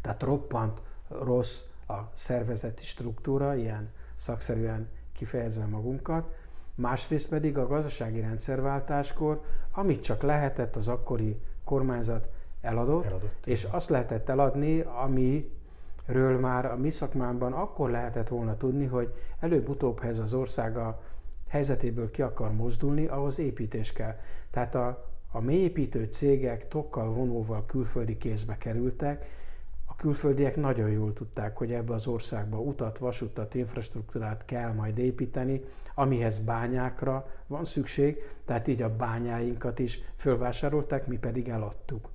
Tehát 0.00 0.22
roppant 0.22 0.80
rossz 1.08 1.62
a 1.88 1.98
szervezeti 2.12 2.84
struktúra, 2.84 3.54
ilyen 3.54 3.90
szakszerűen 4.14 4.88
kifejezve 5.12 5.64
magunkat, 5.64 6.34
másrészt 6.74 7.28
pedig 7.28 7.58
a 7.58 7.66
gazdasági 7.66 8.20
rendszerváltáskor, 8.20 9.42
amit 9.72 10.02
csak 10.02 10.22
lehetett 10.22 10.76
az 10.76 10.88
akkori 10.88 11.40
kormányzat 11.64 12.28
eladott, 12.60 13.04
eladott 13.04 13.46
és 13.46 13.64
azt 13.64 13.88
lehetett 13.88 14.28
eladni, 14.28 14.80
amiről 14.80 16.38
már 16.40 16.66
a 16.66 16.76
mi 16.76 16.90
szakmámban 16.90 17.52
akkor 17.52 17.90
lehetett 17.90 18.28
volna 18.28 18.56
tudni, 18.56 18.86
hogy 18.86 19.14
előbb-utóbb 19.40 20.04
ez 20.04 20.18
az 20.18 20.34
ország 20.34 20.76
a 20.76 21.02
helyzetéből 21.48 22.10
ki 22.10 22.22
akar 22.22 22.52
mozdulni, 22.52 23.06
ahhoz 23.06 23.38
építés 23.38 23.92
kell. 23.92 24.18
Tehát 24.50 24.74
a, 24.74 25.08
a 25.32 25.40
mélyépítő 25.40 26.04
cégek 26.04 26.68
tokkal 26.68 27.12
vonóval 27.12 27.64
külföldi 27.66 28.18
kézbe 28.18 28.58
kerültek, 28.58 29.26
külföldiek 30.04 30.56
nagyon 30.56 30.90
jól 30.90 31.12
tudták, 31.12 31.56
hogy 31.56 31.72
ebbe 31.72 31.94
az 31.94 32.06
országba 32.06 32.58
utat, 32.60 32.98
vasutat, 32.98 33.54
infrastruktúrát 33.54 34.44
kell 34.44 34.72
majd 34.72 34.98
építeni, 34.98 35.64
amihez 35.94 36.38
bányákra 36.38 37.26
van 37.46 37.64
szükség, 37.64 38.18
tehát 38.44 38.66
így 38.68 38.82
a 38.82 38.96
bányáinkat 38.96 39.78
is 39.78 40.00
fölvásárolták, 40.16 41.06
mi 41.06 41.16
pedig 41.18 41.48
eladtuk. 41.48 42.08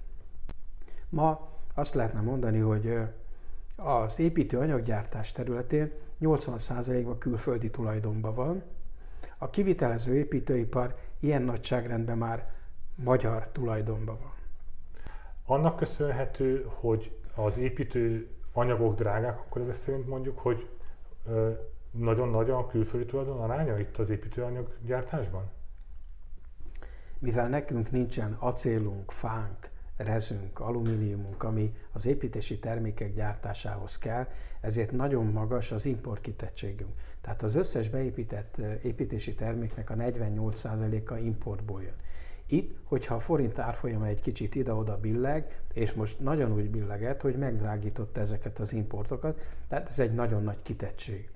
Ma 1.09 1.47
azt 1.73 1.93
lehetne 1.93 2.21
mondani, 2.21 2.59
hogy 2.59 2.97
az 3.75 4.19
építő 4.19 4.57
anyaggyártás 4.57 5.31
területén 5.31 5.91
80%-ban 6.21 7.17
külföldi 7.17 7.69
tulajdonban 7.69 8.35
van. 8.35 8.63
A 9.37 9.49
kivitelező 9.49 10.15
építőipar 10.15 10.95
ilyen 11.19 11.41
nagyságrendben 11.41 12.17
már 12.17 12.51
magyar 12.95 13.47
tulajdonban 13.51 14.17
van. 14.21 14.33
Annak 15.45 15.75
köszönhető, 15.75 16.65
hogy 16.67 17.18
az 17.35 17.57
építő 17.57 18.29
anyagok 18.53 18.95
drágák, 18.95 19.39
akkor 19.39 19.61
ez 19.61 19.77
szerint 19.77 20.07
mondjuk, 20.07 20.39
hogy 20.39 20.67
nagyon 21.91 22.29
nagy 22.29 22.49
a 22.49 22.67
külföldi 22.67 23.05
tulajdon 23.05 23.39
aránya 23.39 23.79
itt 23.79 23.97
az 23.97 24.09
építőanyag 24.09 24.77
gyártásban? 24.85 25.49
Mivel 27.19 27.49
nekünk 27.49 27.91
nincsen 27.91 28.35
acélunk, 28.39 29.11
fánk, 29.11 29.69
rezünk, 29.97 30.59
alumíniumunk, 30.59 31.43
ami 31.43 31.75
az 31.91 32.05
építési 32.05 32.59
termékek 32.59 33.13
gyártásához 33.13 33.97
kell, 33.97 34.27
ezért 34.61 34.91
nagyon 34.91 35.25
magas 35.25 35.71
az 35.71 35.85
import 35.85 36.21
kitettségünk. 36.21 36.91
Tehát 37.21 37.43
az 37.43 37.55
összes 37.55 37.89
beépített 37.89 38.57
építési 38.81 39.35
terméknek 39.35 39.89
a 39.89 39.95
48%-a 39.95 41.15
importból 41.15 41.81
jön. 41.81 41.95
Itt, 42.51 42.77
hogyha 42.83 43.15
a 43.15 43.19
forint 43.19 43.59
árfolyama 43.59 44.05
egy 44.05 44.21
kicsit 44.21 44.55
ide-oda 44.55 44.97
billeg, 44.97 45.61
és 45.73 45.93
most 45.93 46.19
nagyon 46.19 46.53
úgy 46.53 46.69
billeget, 46.69 47.21
hogy 47.21 47.35
megdrágította 47.35 48.19
ezeket 48.19 48.59
az 48.59 48.73
importokat, 48.73 49.41
tehát 49.67 49.89
ez 49.89 49.99
egy 49.99 50.13
nagyon 50.13 50.43
nagy 50.43 50.61
kitettség. 50.61 51.29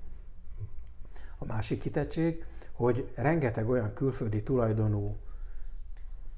A 1.38 1.44
másik 1.44 1.80
kitettség, 1.80 2.44
hogy 2.72 3.08
rengeteg 3.14 3.68
olyan 3.68 3.94
külföldi 3.94 4.42
tulajdonú 4.42 5.16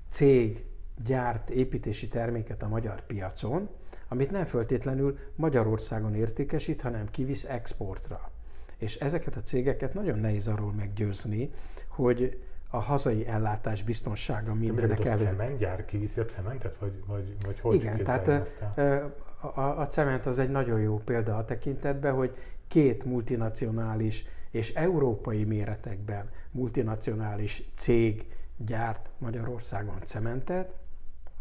cég 0.09 0.65
gyárt 1.05 1.51
építési 1.51 2.09
terméket 2.09 2.63
a 2.63 2.69
magyar 2.69 3.07
piacon, 3.07 3.69
amit 4.09 4.31
nem 4.31 4.45
föltétlenül 4.45 5.19
Magyarországon 5.35 6.15
értékesít, 6.15 6.81
hanem 6.81 7.11
kivisz 7.11 7.45
exportra. 7.45 8.31
És 8.77 8.97
ezeket 8.97 9.37
a 9.37 9.43
cégeket 9.43 9.95
nagyon 9.95 10.19
nehéz 10.19 10.49
arról 10.49 10.73
meggyőzni, 10.73 11.51
hogy 11.89 12.43
a 12.77 12.81
hazai 12.81 13.27
ellátás 13.27 13.83
biztonsága 13.83 14.55
mindenek 14.55 15.05
előtt. 15.05 15.27
A 15.27 15.31
cementgyár 15.31 15.85
kiviszi 15.85 16.21
a 16.21 16.25
cementet, 16.25 16.77
vagy, 16.79 16.93
vagy, 17.07 17.37
vagy 17.47 17.61
hogy 17.61 17.75
Igen, 17.75 18.05
tehát 18.05 18.29
a, 18.77 19.61
a, 19.61 19.81
a 19.81 19.89
cement 19.89 20.27
az 20.27 20.39
egy 20.39 20.51
nagyon 20.51 20.81
jó 20.81 20.99
példa 21.05 21.37
a 21.37 21.45
tekintetben, 21.45 22.15
hogy 22.15 22.37
két 22.69 23.05
multinacionális 23.05 24.25
és 24.51 24.75
európai 24.75 25.45
méretekben 25.45 26.31
multinacionális 26.51 27.63
cég 27.75 28.27
gyárt 28.57 29.09
Magyarországon 29.19 29.97
cementet, 30.05 30.73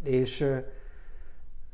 és 0.04 0.50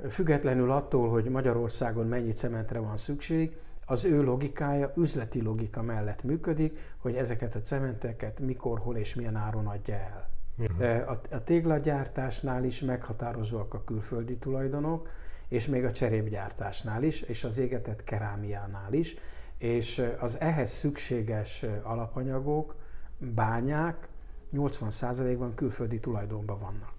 függetlenül 0.10 0.72
attól, 0.72 1.10
hogy 1.10 1.25
Magyarországon 1.25 2.08
mennyi 2.08 2.32
cementre 2.32 2.80
van 2.80 2.98
szükség, 2.98 3.58
az 3.91 4.05
ő 4.05 4.24
logikája 4.24 4.93
üzleti 4.95 5.41
logika 5.41 5.81
mellett 5.81 6.24
működik, 6.24 6.77
hogy 6.98 7.15
ezeket 7.15 7.55
a 7.55 7.62
cementeket 7.62 8.39
mikor, 8.39 8.79
hol 8.79 8.98
és 8.98 9.15
milyen 9.15 9.36
áron 9.36 9.67
adja 9.67 9.95
el. 9.95 10.29
Uh-huh. 10.57 11.19
A, 11.31 11.43
téglagyártásnál 11.43 12.63
is 12.63 12.81
meghatározóak 12.81 13.74
a 13.74 13.83
külföldi 13.83 14.36
tulajdonok, 14.36 15.10
és 15.48 15.67
még 15.67 15.86
a 15.86 15.91
cserépgyártásnál 15.91 17.03
is, 17.03 17.21
és 17.21 17.43
az 17.43 17.57
égetett 17.57 18.03
kerámiánál 18.03 18.93
is, 18.93 19.15
és 19.57 20.05
az 20.19 20.39
ehhez 20.39 20.71
szükséges 20.71 21.65
alapanyagok, 21.83 22.75
bányák 23.17 24.07
80%-ban 24.53 25.55
külföldi 25.55 26.00
tulajdonban 26.00 26.60
vannak. 26.60 26.93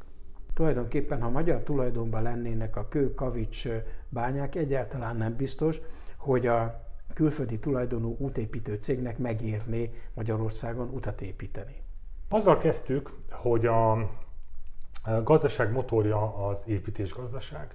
tulajdonképpen, 0.55 1.21
ha 1.21 1.29
magyar 1.29 1.63
tulajdonban 1.63 2.23
lennének 2.23 2.77
a 2.77 2.89
kő-kavics 2.89 3.69
bányák, 4.09 4.55
egyáltalán 4.55 5.17
nem 5.17 5.37
biztos, 5.37 5.81
hogy 6.23 6.47
a 6.47 6.85
külföldi 7.15 7.59
tulajdonú 7.59 8.17
útépítő 8.19 8.75
cégnek 8.75 9.19
megérné 9.19 9.95
Magyarországon 10.15 10.89
utat 10.89 11.21
építeni. 11.21 11.83
Azzal 12.29 12.59
kezdtük, 12.59 13.11
hogy 13.31 13.67
a 13.67 14.11
gazdaság 15.23 15.73
motorja 15.73 16.47
az 16.49 16.63
építésgazdaság. 16.67 17.75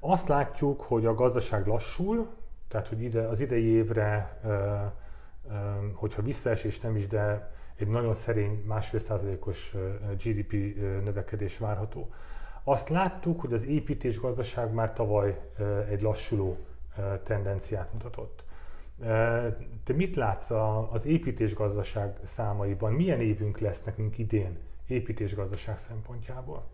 Azt 0.00 0.28
látjuk, 0.28 0.80
hogy 0.80 1.06
a 1.06 1.14
gazdaság 1.14 1.66
lassul, 1.66 2.28
tehát 2.68 2.88
hogy 2.88 3.02
ide, 3.02 3.22
az 3.22 3.40
idei 3.40 3.64
évre, 3.64 4.40
hogyha 5.94 6.22
visszaesés 6.22 6.80
nem 6.80 6.96
is, 6.96 7.06
de 7.06 7.52
egy 7.76 7.88
nagyon 7.88 8.14
szerény 8.14 8.62
másfél 8.66 9.00
százalékos 9.00 9.74
GDP 10.24 10.52
növekedés 11.04 11.58
várható. 11.58 12.12
Azt 12.62 12.88
láttuk, 12.88 13.40
hogy 13.40 13.52
az 13.52 13.64
építésgazdaság 13.64 14.72
már 14.72 14.92
tavaly 14.92 15.40
egy 15.88 16.02
lassuló 16.02 16.56
tendenciát 17.22 17.92
mutatott. 17.92 18.44
Te 19.84 19.92
mit 19.94 20.16
látsz 20.16 20.50
az 20.90 21.04
építésgazdaság 21.06 22.16
számaiban? 22.24 22.92
Milyen 22.92 23.20
évünk 23.20 23.58
lesz 23.58 23.82
nekünk 23.82 24.18
idén 24.18 24.58
építésgazdaság 24.86 25.78
szempontjából? 25.78 26.64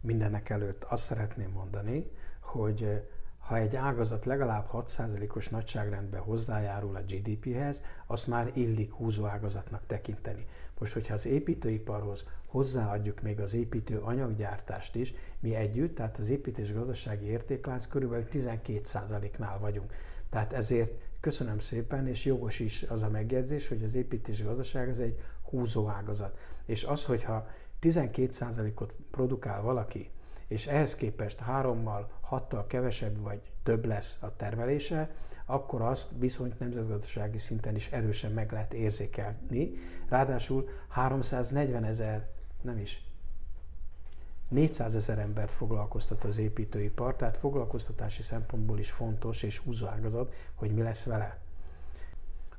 Mindenek 0.00 0.48
előtt 0.48 0.84
azt 0.84 1.02
szeretném 1.02 1.50
mondani, 1.50 2.10
hogy 2.40 3.02
ha 3.38 3.56
egy 3.56 3.76
ágazat 3.76 4.24
legalább 4.24 4.68
6%-os 4.72 5.48
nagyságrendben 5.48 6.20
hozzájárul 6.20 6.96
a 6.96 7.00
GDP-hez, 7.00 7.82
azt 8.06 8.26
már 8.26 8.50
illik 8.54 8.92
húzó 8.92 9.24
ágazatnak 9.26 9.86
tekinteni. 9.86 10.46
Most, 10.78 10.92
hogyha 10.92 11.14
az 11.14 11.26
építőiparhoz 11.26 12.24
hozzáadjuk 12.46 13.20
még 13.20 13.40
az 13.40 13.54
építő 13.54 13.98
anyaggyártást 13.98 14.94
is, 14.94 15.14
mi 15.40 15.54
együtt, 15.54 15.94
tehát 15.94 16.18
az 16.18 16.28
építés 16.28 16.72
gazdasági 16.72 17.26
értéklánc 17.26 17.86
körülbelül 17.86 18.26
12%-nál 18.32 19.58
vagyunk. 19.58 19.92
Tehát 20.30 20.52
ezért 20.52 20.92
köszönöm 21.20 21.58
szépen, 21.58 22.06
és 22.06 22.24
jogos 22.24 22.60
is 22.60 22.82
az 22.82 23.02
a 23.02 23.10
megjegyzés, 23.10 23.68
hogy 23.68 23.82
az 23.82 23.94
építés 23.94 24.42
gazdaság 24.42 24.88
az 24.88 25.00
egy 25.00 25.20
húzó 25.42 25.88
ágazat. 25.88 26.38
És 26.64 26.84
az, 26.84 27.04
hogyha 27.04 27.48
12%-ot 27.82 28.94
produkál 29.10 29.62
valaki, 29.62 30.10
és 30.48 30.66
ehhez 30.66 30.94
képest 30.94 31.38
hárommal, 31.38 32.10
hattal 32.20 32.66
kevesebb 32.66 33.20
vagy 33.20 33.40
több 33.62 33.84
lesz 33.84 34.18
a 34.20 34.36
termelése, 34.36 35.10
akkor 35.44 35.82
azt 35.82 36.10
viszont 36.18 36.58
nemzetgazdasági 36.58 37.38
szinten 37.38 37.74
is 37.74 37.90
erősen 37.90 38.32
meg 38.32 38.52
lehet 38.52 38.74
érzékelni. 38.74 39.72
Ráadásul 40.08 40.68
340 40.88 41.84
ezer, 41.84 42.28
nem 42.60 42.78
is, 42.78 43.02
400 44.48 44.96
ezer 44.96 45.18
embert 45.18 45.50
foglalkoztat 45.50 46.24
az 46.24 46.38
építőipar, 46.38 47.16
tehát 47.16 47.36
foglalkoztatási 47.36 48.22
szempontból 48.22 48.78
is 48.78 48.90
fontos 48.90 49.42
és 49.42 49.58
húzóágazat, 49.58 50.34
hogy 50.54 50.74
mi 50.74 50.82
lesz 50.82 51.04
vele. 51.04 51.38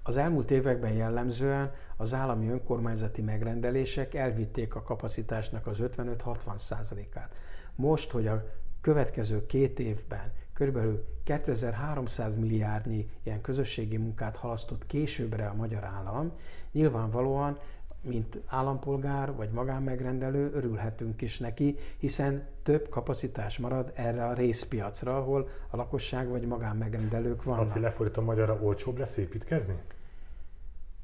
Az 0.03 0.17
elmúlt 0.17 0.51
években 0.51 0.91
jellemzően 0.91 1.72
az 1.98 2.13
állami 2.13 2.50
önkormányzati 2.50 3.22
megrendelések 3.22 4.13
elvitték 4.13 4.75
a 4.75 4.84
kapacitásnak 4.84 5.67
az 5.67 5.77
55-60 5.81 6.58
százalékát. 6.58 7.36
Most, 7.79 8.12
hogy 8.12 8.27
a 8.27 8.43
következő 8.81 9.45
két 9.45 9.79
évben 9.79 10.31
körülbelül 10.53 11.05
2300 11.24 12.36
milliárdnyi 12.36 13.09
ilyen 13.24 13.41
közösségi 13.41 13.98
munkát 13.98 14.38
halasztott 14.38 14.86
későbbre 14.86 15.48
a 15.48 15.53
magyar 15.53 15.83
állam, 15.83 16.31
nyilvánvalóan 16.71 17.59
mint 18.01 18.39
állampolgár 18.45 19.36
vagy 19.36 19.50
magánmegrendelő 19.50 20.51
örülhetünk 20.53 21.21
is 21.21 21.38
neki, 21.38 21.77
hiszen 21.98 22.48
több 22.63 22.89
kapacitás 22.89 23.57
marad 23.57 23.91
erre 23.95 24.25
a 24.25 24.33
részpiacra, 24.33 25.17
ahol 25.17 25.50
a 25.69 25.75
lakosság 25.75 26.27
vagy 26.27 26.48
magánmegrendelők 26.48 27.44
vannak. 27.44 27.65
Laci, 27.65 27.79
lefordítom 27.79 28.25
magyarra, 28.25 28.59
olcsóbb 28.61 28.98
lesz 28.98 29.18
építkezni? 29.18 29.75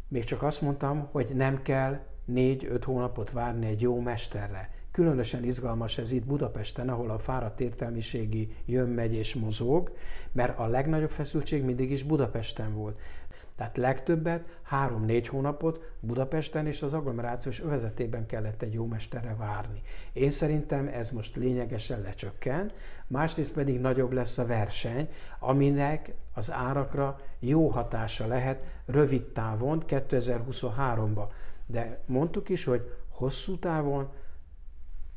Még 0.08 0.24
csak 0.24 0.44
azt 0.44 0.62
mondtam, 0.62 1.08
hogy 1.12 1.30
nem 1.36 1.62
kell 1.62 2.00
négy-öt 2.26 2.84
hónapot 2.84 3.32
várni 3.32 3.66
egy 3.66 3.82
jó 3.82 4.00
mesterre. 4.00 4.70
Különösen 4.96 5.44
izgalmas 5.44 5.98
ez 5.98 6.12
itt 6.12 6.26
Budapesten, 6.26 6.90
ahol 6.90 7.10
a 7.10 7.20
fáradt 7.20 7.62
értelmiségi 7.62 8.56
jön, 8.66 8.90
megy 8.90 9.14
és 9.14 9.36
mozog, 9.36 9.92
mert 10.32 10.60
a 10.60 10.68
legnagyobb 10.68 11.10
feszültség 11.10 11.64
mindig 11.64 11.92
is 11.92 12.04
Budapesten 12.04 12.74
volt. 12.74 13.00
Tehát 13.56 13.78
legtöbbet, 13.78 14.60
három-négy 14.62 15.28
hónapot 15.28 15.92
Budapesten 16.00 16.68
és 16.68 16.82
az 16.82 16.94
agglomerációs 16.94 17.62
övezetében 17.62 18.26
kellett 18.26 18.62
egy 18.62 18.74
jó 18.74 18.86
mesterre 18.86 19.36
várni. 19.36 19.82
Én 20.14 20.30
szerintem 20.30 20.88
ez 20.88 21.10
most 21.10 21.36
lényegesen 21.36 22.02
lecsökken, 22.02 22.72
másrészt 23.08 23.54
pedig 23.54 23.80
nagyobb 23.80 24.12
lesz 24.12 24.38
a 24.38 24.46
verseny, 24.46 25.10
aminek 25.40 26.14
az 26.34 26.52
árakra 26.52 27.20
jó 27.40 27.68
hatása 27.68 28.28
lehet 28.28 28.64
rövid 28.86 29.24
távon 29.24 29.84
2023-ba. 29.88 31.24
De 31.66 32.00
mondtuk 32.06 32.50
is, 32.50 32.64
hogy 32.64 32.92
hosszú 33.10 33.60
távon 33.60 34.10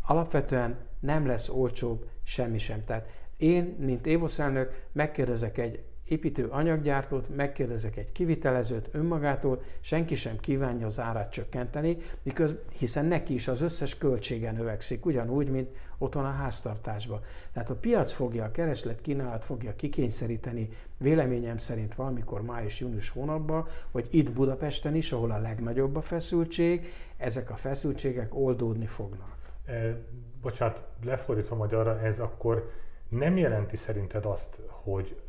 alapvetően 0.09 0.77
nem 1.01 1.27
lesz 1.27 1.49
olcsóbb 1.49 2.09
semmi 2.23 2.59
sem. 2.59 2.85
Tehát 2.85 3.09
én, 3.37 3.77
mint 3.79 4.07
Évosz 4.07 4.38
elnök, 4.38 4.87
megkérdezek 4.92 5.59
egy 5.59 5.83
építő 6.05 6.47
anyaggyártót, 6.47 7.37
megkérdezek 7.37 7.97
egy 7.97 8.12
kivitelezőt 8.12 8.88
önmagától, 8.92 9.62
senki 9.81 10.14
sem 10.14 10.38
kívánja 10.40 10.87
az 10.87 11.01
árát 11.01 11.33
csökkenteni, 11.33 11.97
miközben, 12.23 12.61
hiszen 12.79 13.05
neki 13.05 13.35
is 13.35 13.49
az 13.49 13.61
összes 13.61 13.99
költsége 13.99 14.53
növekszik, 14.53 15.07
ugyanúgy, 15.07 15.51
mint 15.51 15.71
otthon 15.99 16.25
a 16.25 16.31
háztartásban. 16.31 17.21
Tehát 17.53 17.71
a 17.71 17.75
piac 17.75 18.12
fogja, 18.12 18.44
a 18.44 18.51
kereslet 18.51 19.01
kínálat 19.01 19.44
fogja 19.44 19.77
kikényszeríteni, 19.77 20.68
véleményem 20.99 21.59
szerint 21.59 21.94
valamikor 21.94 22.42
május-június 22.42 23.09
hónapban, 23.09 23.66
hogy 23.90 24.09
itt 24.11 24.31
Budapesten 24.31 24.94
is, 24.94 25.12
ahol 25.12 25.31
a 25.31 25.38
legnagyobb 25.38 25.97
a 25.97 26.03
feszültség, 26.03 26.92
ezek 27.16 27.51
a 27.51 27.57
feszültségek 27.57 28.35
oldódni 28.35 28.87
fognak. 28.87 29.38
E, 29.69 29.97
bocsánat, 30.43 30.81
lefordítva 31.05 31.57
magyarra, 31.57 32.01
ez 32.01 32.21
akkor 32.21 32.71
nem 33.09 33.37
jelenti 33.37 33.77
szerinted 33.77 34.25
azt, 34.25 34.59
hogy 34.67 35.21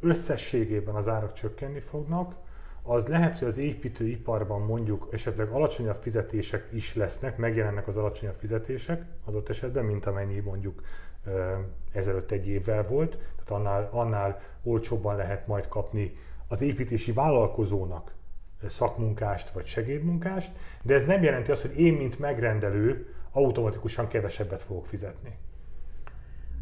összességében 0.00 0.94
az 0.94 1.08
árak 1.08 1.32
csökkenni 1.32 1.80
fognak, 1.80 2.34
az 2.82 3.06
lehet, 3.06 3.38
hogy 3.38 3.48
az 3.48 3.58
építőiparban 3.58 4.62
mondjuk 4.62 5.08
esetleg 5.10 5.48
alacsonyabb 5.48 5.96
fizetések 5.96 6.68
is 6.72 6.94
lesznek, 6.94 7.36
megjelennek 7.36 7.88
az 7.88 7.96
alacsonyabb 7.96 8.34
fizetések 8.38 9.04
adott 9.24 9.48
esetben, 9.48 9.84
mint 9.84 10.06
amennyi 10.06 10.38
mondjuk 10.38 10.82
ezelőtt 11.92 12.30
egy 12.30 12.48
évvel 12.48 12.82
volt, 12.82 13.10
tehát 13.10 13.50
annál, 13.50 13.88
annál 13.92 14.40
olcsóbban 14.62 15.16
lehet 15.16 15.46
majd 15.46 15.68
kapni 15.68 16.16
az 16.48 16.62
építési 16.62 17.12
vállalkozónak 17.12 18.12
szakmunkást 18.68 19.50
vagy 19.50 19.66
segédmunkást, 19.66 20.50
de 20.82 20.94
ez 20.94 21.04
nem 21.04 21.22
jelenti 21.22 21.50
azt, 21.50 21.62
hogy 21.62 21.80
én, 21.80 21.92
mint 21.94 22.18
megrendelő, 22.18 23.14
automatikusan 23.32 24.08
kevesebbet 24.08 24.62
fogok 24.62 24.86
fizetni. 24.86 25.38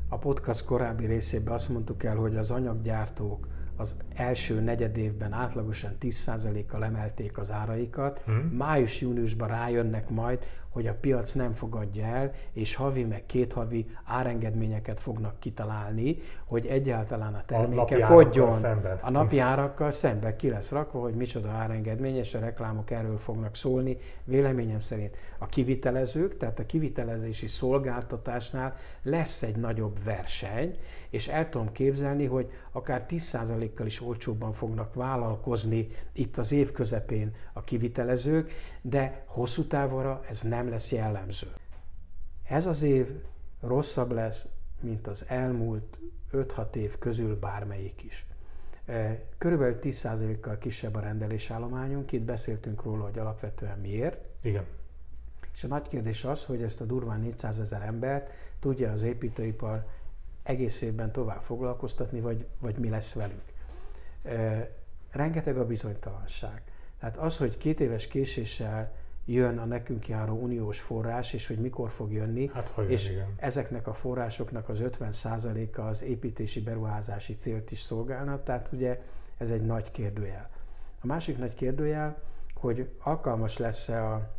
A 0.09 0.18
podcast 0.18 0.64
korábbi 0.64 1.07
részében 1.07 1.54
azt 1.54 1.68
mondtuk 1.68 2.04
el, 2.04 2.16
hogy 2.16 2.37
az 2.37 2.50
anyaggyártók 2.50 3.48
az 3.76 3.96
első 4.14 4.61
negyed 4.61 4.96
évben 4.96 5.33
átlagosan 5.33 5.96
10%-kal 6.00 6.85
emelték 6.85 7.38
az 7.38 7.50
áraikat. 7.50 8.20
Hmm. 8.24 8.37
Május-júniusban 8.37 9.48
rájönnek 9.48 10.09
majd, 10.09 10.44
hogy 10.68 10.87
a 10.87 10.94
piac 11.00 11.33
nem 11.33 11.52
fogadja 11.52 12.04
el, 12.04 12.33
és 12.52 12.74
havi 12.74 13.04
meg 13.04 13.26
két 13.26 13.52
havi 13.52 13.87
árengedményeket 14.04 15.00
fognak 15.00 15.40
kitalálni, 15.40 16.18
hogy 16.44 16.66
egyáltalán 16.66 17.35
a 17.35 17.42
terméke 17.46 18.04
a 18.04 18.07
fogjon. 18.07 18.52
Szemben. 18.52 18.98
A 19.02 19.11
napi 19.11 19.38
árakkal 19.38 19.90
szemben 19.90 20.37
ki 20.37 20.48
lesz 20.48 20.70
rakva, 20.70 21.00
hogy 21.00 21.14
micsoda 21.14 21.48
árengedmény, 21.48 22.16
és 22.16 22.35
a 22.35 22.38
reklámok 22.38 22.90
erről 22.90 23.18
fognak 23.18 23.54
szólni. 23.54 23.96
Véleményem 24.24 24.81
szerint 24.81 25.16
a 25.38 25.46
kivitelezők, 25.46 26.37
tehát 26.37 26.59
a 26.59 26.66
kivitelezési 26.66 27.46
szolgáltatásnál 27.46 28.76
lesz 29.02 29.42
egy 29.42 29.57
nagyobb 29.57 30.04
verseny, 30.04 30.78
és 31.11 31.28
el 31.28 31.48
tudom 31.48 31.72
képzelni, 31.72 32.24
hogy 32.24 32.50
akár 32.72 33.07
10%-kal 33.09 33.87
is 33.87 34.02
olcsóbban 34.02 34.52
fognak 34.52 34.94
vállalkozni 34.94 35.88
itt 36.12 36.38
az 36.38 36.52
év 36.52 36.72
közepén 36.72 37.35
a 37.52 37.61
kivitelezők, 37.61 38.52
de 38.83 39.23
hosszú 39.27 39.67
távra 39.67 40.25
ez 40.29 40.41
nem 40.41 40.69
lesz 40.69 40.93
jellemző. 40.93 41.53
Ez 42.45 42.67
az 42.67 42.83
év 42.83 43.23
rosszabb 43.61 44.11
lesz, 44.11 44.49
mint 44.81 45.07
az 45.07 45.25
elmúlt 45.29 45.99
5-6 46.33 46.75
év 46.75 46.99
közül 46.99 47.38
bármelyik 47.38 48.03
is. 48.03 48.27
E, 48.87 49.23
körülbelül 49.38 49.79
10%-kal 49.83 50.59
kisebb 50.59 50.95
a 50.95 51.01
rendelésállományunk, 51.01 52.12
itt 52.12 52.23
beszéltünk 52.23 52.83
róla, 52.83 53.05
hogy 53.05 53.19
alapvetően 53.19 53.79
miért. 53.79 54.19
Igen. 54.41 54.64
És 55.53 55.64
a 55.64 55.69
nagy 55.69 55.88
kérdés 55.88 56.25
az, 56.25 56.45
hogy 56.45 56.62
ezt 56.62 56.81
a 56.81 56.85
durván 56.85 57.21
400 57.21 57.61
ezer 57.61 57.83
embert 57.83 58.31
tudja 58.61 58.93
az 58.93 59.03
építőipar 59.03 59.87
egész 60.43 60.83
évben 60.83 61.12
tovább 61.12 61.43
foglalkoztatni, 61.43 62.21
vagy, 62.21 62.47
vagy 62.59 62.77
mi 62.77 62.88
lesz 62.88 63.12
velük. 63.14 63.43
E, 64.23 64.71
rengeteg 65.11 65.59
a 65.59 65.67
bizonytalanság. 65.67 66.62
Tehát 66.98 67.16
az, 67.16 67.37
hogy 67.37 67.56
két 67.56 67.80
éves 67.80 68.06
késéssel 68.06 68.92
jön 69.24 69.58
a 69.58 69.64
nekünk 69.64 70.08
járó 70.08 70.34
uniós 70.34 70.80
forrás, 70.80 71.32
és 71.32 71.46
hogy 71.46 71.58
mikor 71.58 71.90
fog 71.90 72.12
jönni, 72.12 72.50
hát, 72.52 72.68
hogy 72.68 72.90
és 72.90 73.11
igen. 73.11 73.34
ezeknek 73.37 73.87
a 73.87 73.92
forrásoknak 73.92 74.68
az 74.68 74.82
50%-a 74.82 75.80
az 75.80 76.02
építési 76.02 76.61
beruházási 76.61 77.34
célt 77.34 77.70
is 77.70 77.80
szolgálna, 77.80 78.42
tehát 78.42 78.68
ugye 78.72 79.00
ez 79.37 79.50
egy 79.50 79.62
nagy 79.62 79.90
kérdőjel. 79.90 80.50
A 81.00 81.06
másik 81.06 81.38
nagy 81.38 81.54
kérdőjel, 81.54 82.22
hogy 82.54 82.90
alkalmas 82.98 83.58
lesz-e 83.58 84.04
a 84.04 84.37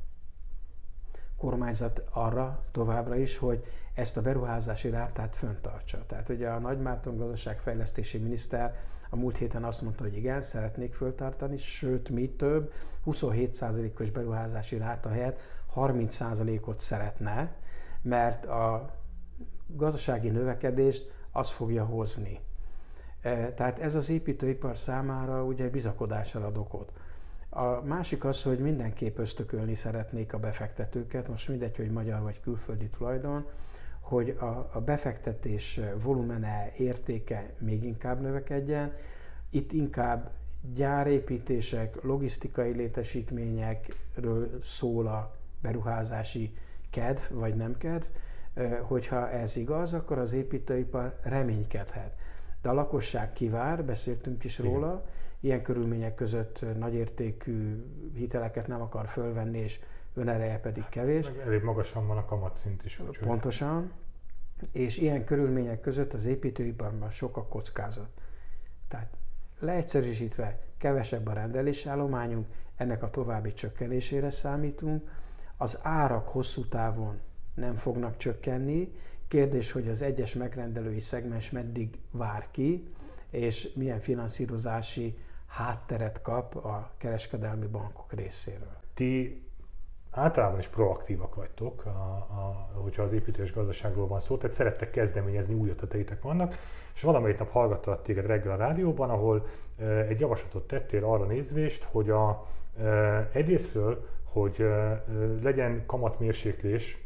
kormányzat 1.38 2.04
arra 2.12 2.66
továbbra 2.72 3.16
is, 3.16 3.38
hogy 3.38 3.66
ezt 3.94 4.18
a 4.18 4.22
beruházási 4.22 4.90
rátát 4.90 5.36
föntartsa. 5.36 6.06
Tehát 6.08 6.30
ugye 6.30 6.50
a 6.50 6.60
Nagymárton 6.60 7.18
gazdaságfejlesztési 7.18 8.18
miniszter 8.18 8.76
a 9.10 9.16
múlt 9.16 9.38
héten 9.38 9.64
azt 9.64 9.82
mondta, 9.82 10.04
hogy 10.04 10.18
igen, 10.18 10.42
szeretnék 10.42 10.94
föltartani, 10.94 11.58
sőt, 11.58 12.10
mi 12.10 12.30
több, 12.30 12.72
27%-os 13.06 14.10
beruházási 14.10 14.78
ráta 14.78 15.10
helyett 15.10 15.40
30%-ot 15.76 16.80
szeretne, 16.80 17.52
mert 18.02 18.46
a 18.46 18.96
gazdasági 19.68 20.30
növekedést 20.30 21.12
az 21.32 21.50
fogja 21.50 21.86
hozni. 21.86 22.40
E, 23.22 23.54
tehát 23.54 23.80
ez 23.80 23.96
az 23.96 24.10
építőipar 24.10 24.78
számára 24.78 25.44
ugye 25.44 25.70
bizakodásra 25.70 26.46
ad 26.46 26.58
okot. 26.58 26.92
A 27.50 27.82
másik 27.82 28.26
az, 28.26 28.44
hogy 28.44 28.60
mindenképp 28.60 29.18
ösztökölni 29.18 29.76
szeretnék 29.76 30.34
a 30.34 30.40
befektetőket, 30.40 31.28
most 31.28 31.50
mindegy, 31.50 31.76
hogy 31.76 31.92
magyar 31.92 32.22
vagy 32.22 32.40
külföldi 32.40 32.88
tulajdon, 32.88 33.46
hogy 34.10 34.30
a, 34.40 34.70
a 34.74 34.82
befektetés 34.86 35.80
volumene, 36.04 36.72
értéke 36.78 37.54
még 37.58 37.84
inkább 37.84 38.22
növekedjen. 38.22 38.94
Itt 39.50 39.72
inkább 39.72 40.32
gyárépítések, 40.74 42.02
logisztikai 42.02 42.72
létesítményekről 42.72 44.60
szól 44.64 45.08
a 45.08 45.36
beruházási 45.62 46.54
kedv, 46.90 47.22
vagy 47.30 47.56
nem 47.56 47.78
kedv. 47.78 48.06
Hogyha 48.82 49.30
ez 49.30 49.58
igaz, 49.58 49.94
akkor 49.94 50.18
az 50.18 50.34
építőipar 50.34 51.20
reménykedhet. 51.22 52.16
De 52.62 52.70
a 52.70 52.74
lakosság 52.74 53.34
kivár, 53.34 53.86
beszéltünk 53.86 54.44
is 54.44 54.60
Igen. 54.60 54.72
róla, 54.72 55.06
ilyen 55.40 55.62
körülmények 55.62 56.16
között 56.16 56.66
nagyértékű 56.78 57.86
hiteleket 58.14 58.68
nem 58.68 58.82
akar 58.82 59.08
fölvenni, 59.08 59.58
és 59.58 59.80
önereje 60.14 60.60
pedig 60.60 60.86
kevés. 60.90 61.28
Meg 61.28 61.40
elég 61.46 61.64
magasan 61.64 62.08
van 62.08 62.18
a 62.18 62.26
kamatszint 62.26 62.86
is. 62.86 63.00
Úgy, 63.00 63.18
Pontosan. 63.18 63.92
És 64.72 64.98
ilyen 64.98 65.24
körülmények 65.24 65.80
között 65.80 66.14
az 66.14 66.26
építőiparban 66.26 67.12
sok 67.12 67.38
a 67.38 67.46
kockázat. 67.46 68.10
Tehát 68.88 69.18
leegyszerűsítve 69.60 70.60
kevesebb 70.78 71.28
a 71.28 71.34
rendelésállományunk, 71.34 72.48
ennek 72.76 73.04
a 73.04 73.10
további 73.10 73.54
csökkenésére 73.54 74.30
számítunk. 74.30 75.10
Az 75.58 75.80
árak 75.84 76.28
hosszú 76.28 76.66
távon 76.66 77.20
nem 77.54 77.76
fognak 77.76 78.18
csökkenni. 78.18 78.94
Kérdés, 79.28 79.72
hogy 79.72 79.88
az 79.88 80.02
egyes 80.02 80.34
megrendelői 80.34 81.00
szegmens 81.00 81.50
meddig 81.50 82.00
vár 82.12 82.48
ki, 82.52 82.88
és 83.30 83.74
milyen 83.76 84.00
finanszírozási 84.00 85.18
hátteret 85.46 86.22
kap 86.22 86.56
a 86.56 86.92
kereskedelmi 86.98 87.68
bankok 87.68 88.14
részéről. 88.14 88.78
Ti 88.94 89.44
általában 90.20 90.60
is 90.60 90.68
proaktívak 90.68 91.36
vagytok, 91.36 91.86
a, 91.86 91.90
a, 91.90 92.70
hogyha 92.82 93.04
az 93.04 93.14
építés 93.14 93.54
gazdaságról 93.54 94.08
van 94.08 94.20
szó, 94.20 94.38
tehát 94.38 94.56
szerettek 94.56 94.92
kezdeményezni, 94.92 95.54
új 95.54 95.70
ötleteitek 95.70 96.22
vannak, 96.22 96.56
és 96.96 97.02
valamelyik 97.02 97.38
nap 97.38 97.52
hallgattalak 97.52 98.04
téged 98.04 98.26
reggel 98.26 98.52
a 98.52 98.56
rádióban, 98.56 99.10
ahol 99.10 99.48
e, 99.80 99.84
egy 99.86 100.20
javaslatot 100.20 100.68
tettél 100.68 101.04
arra 101.06 101.26
nézvést, 101.26 101.88
hogy 101.92 102.10
a, 102.10 102.46
e, 102.80 103.30
egyrésztről, 103.32 104.08
hogy 104.24 104.62
e, 104.62 105.04
legyen 105.42 105.84
kamatmérséklés, 105.86 106.98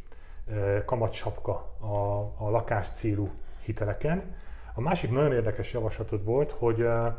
e, 0.48 0.86
kamatsapka 0.86 1.54
a, 1.80 2.20
a 2.38 2.50
lakás 2.50 2.88
célú 2.94 3.30
hiteleken. 3.64 4.36
A 4.74 4.82
másik 4.82 5.12
nagyon 5.12 5.34
érdekes 5.34 5.74
javaslatod 5.74 6.24
volt, 6.24 6.52
hogy 6.52 6.82
e, 6.82 7.18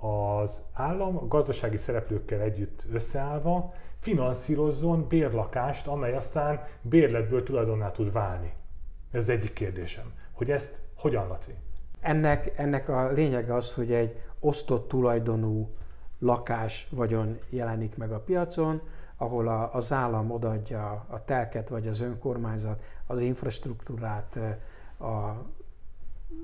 az 0.00 0.62
állam 0.72 1.28
gazdasági 1.28 1.76
szereplőkkel 1.76 2.40
együtt 2.40 2.86
összeállva 2.92 3.74
finanszírozzon 4.00 5.08
bérlakást, 5.08 5.86
amely 5.86 6.16
aztán 6.16 6.64
bérletből 6.82 7.42
tulajdonná 7.42 7.90
tud 7.90 8.12
válni. 8.12 8.52
Ez 9.10 9.20
az 9.20 9.28
egyik 9.28 9.52
kérdésem. 9.52 10.12
Hogy 10.32 10.50
ezt 10.50 10.78
hogyan, 10.96 11.28
Laci? 11.28 11.54
Ennek, 12.00 12.52
ennek 12.56 12.88
a 12.88 13.10
lényeg 13.10 13.50
az, 13.50 13.74
hogy 13.74 13.92
egy 13.92 14.20
osztott 14.40 14.88
tulajdonú 14.88 15.70
lakás 16.18 16.88
vagyon 16.90 17.38
jelenik 17.48 17.96
meg 17.96 18.12
a 18.12 18.20
piacon, 18.20 18.80
ahol 19.16 19.48
a, 19.48 19.74
az 19.74 19.92
állam 19.92 20.30
odaadja 20.30 21.06
a 21.08 21.24
telket, 21.24 21.68
vagy 21.68 21.88
az 21.88 22.00
önkormányzat 22.00 22.82
az 23.06 23.20
infrastruktúrát, 23.20 24.38
a 24.98 25.32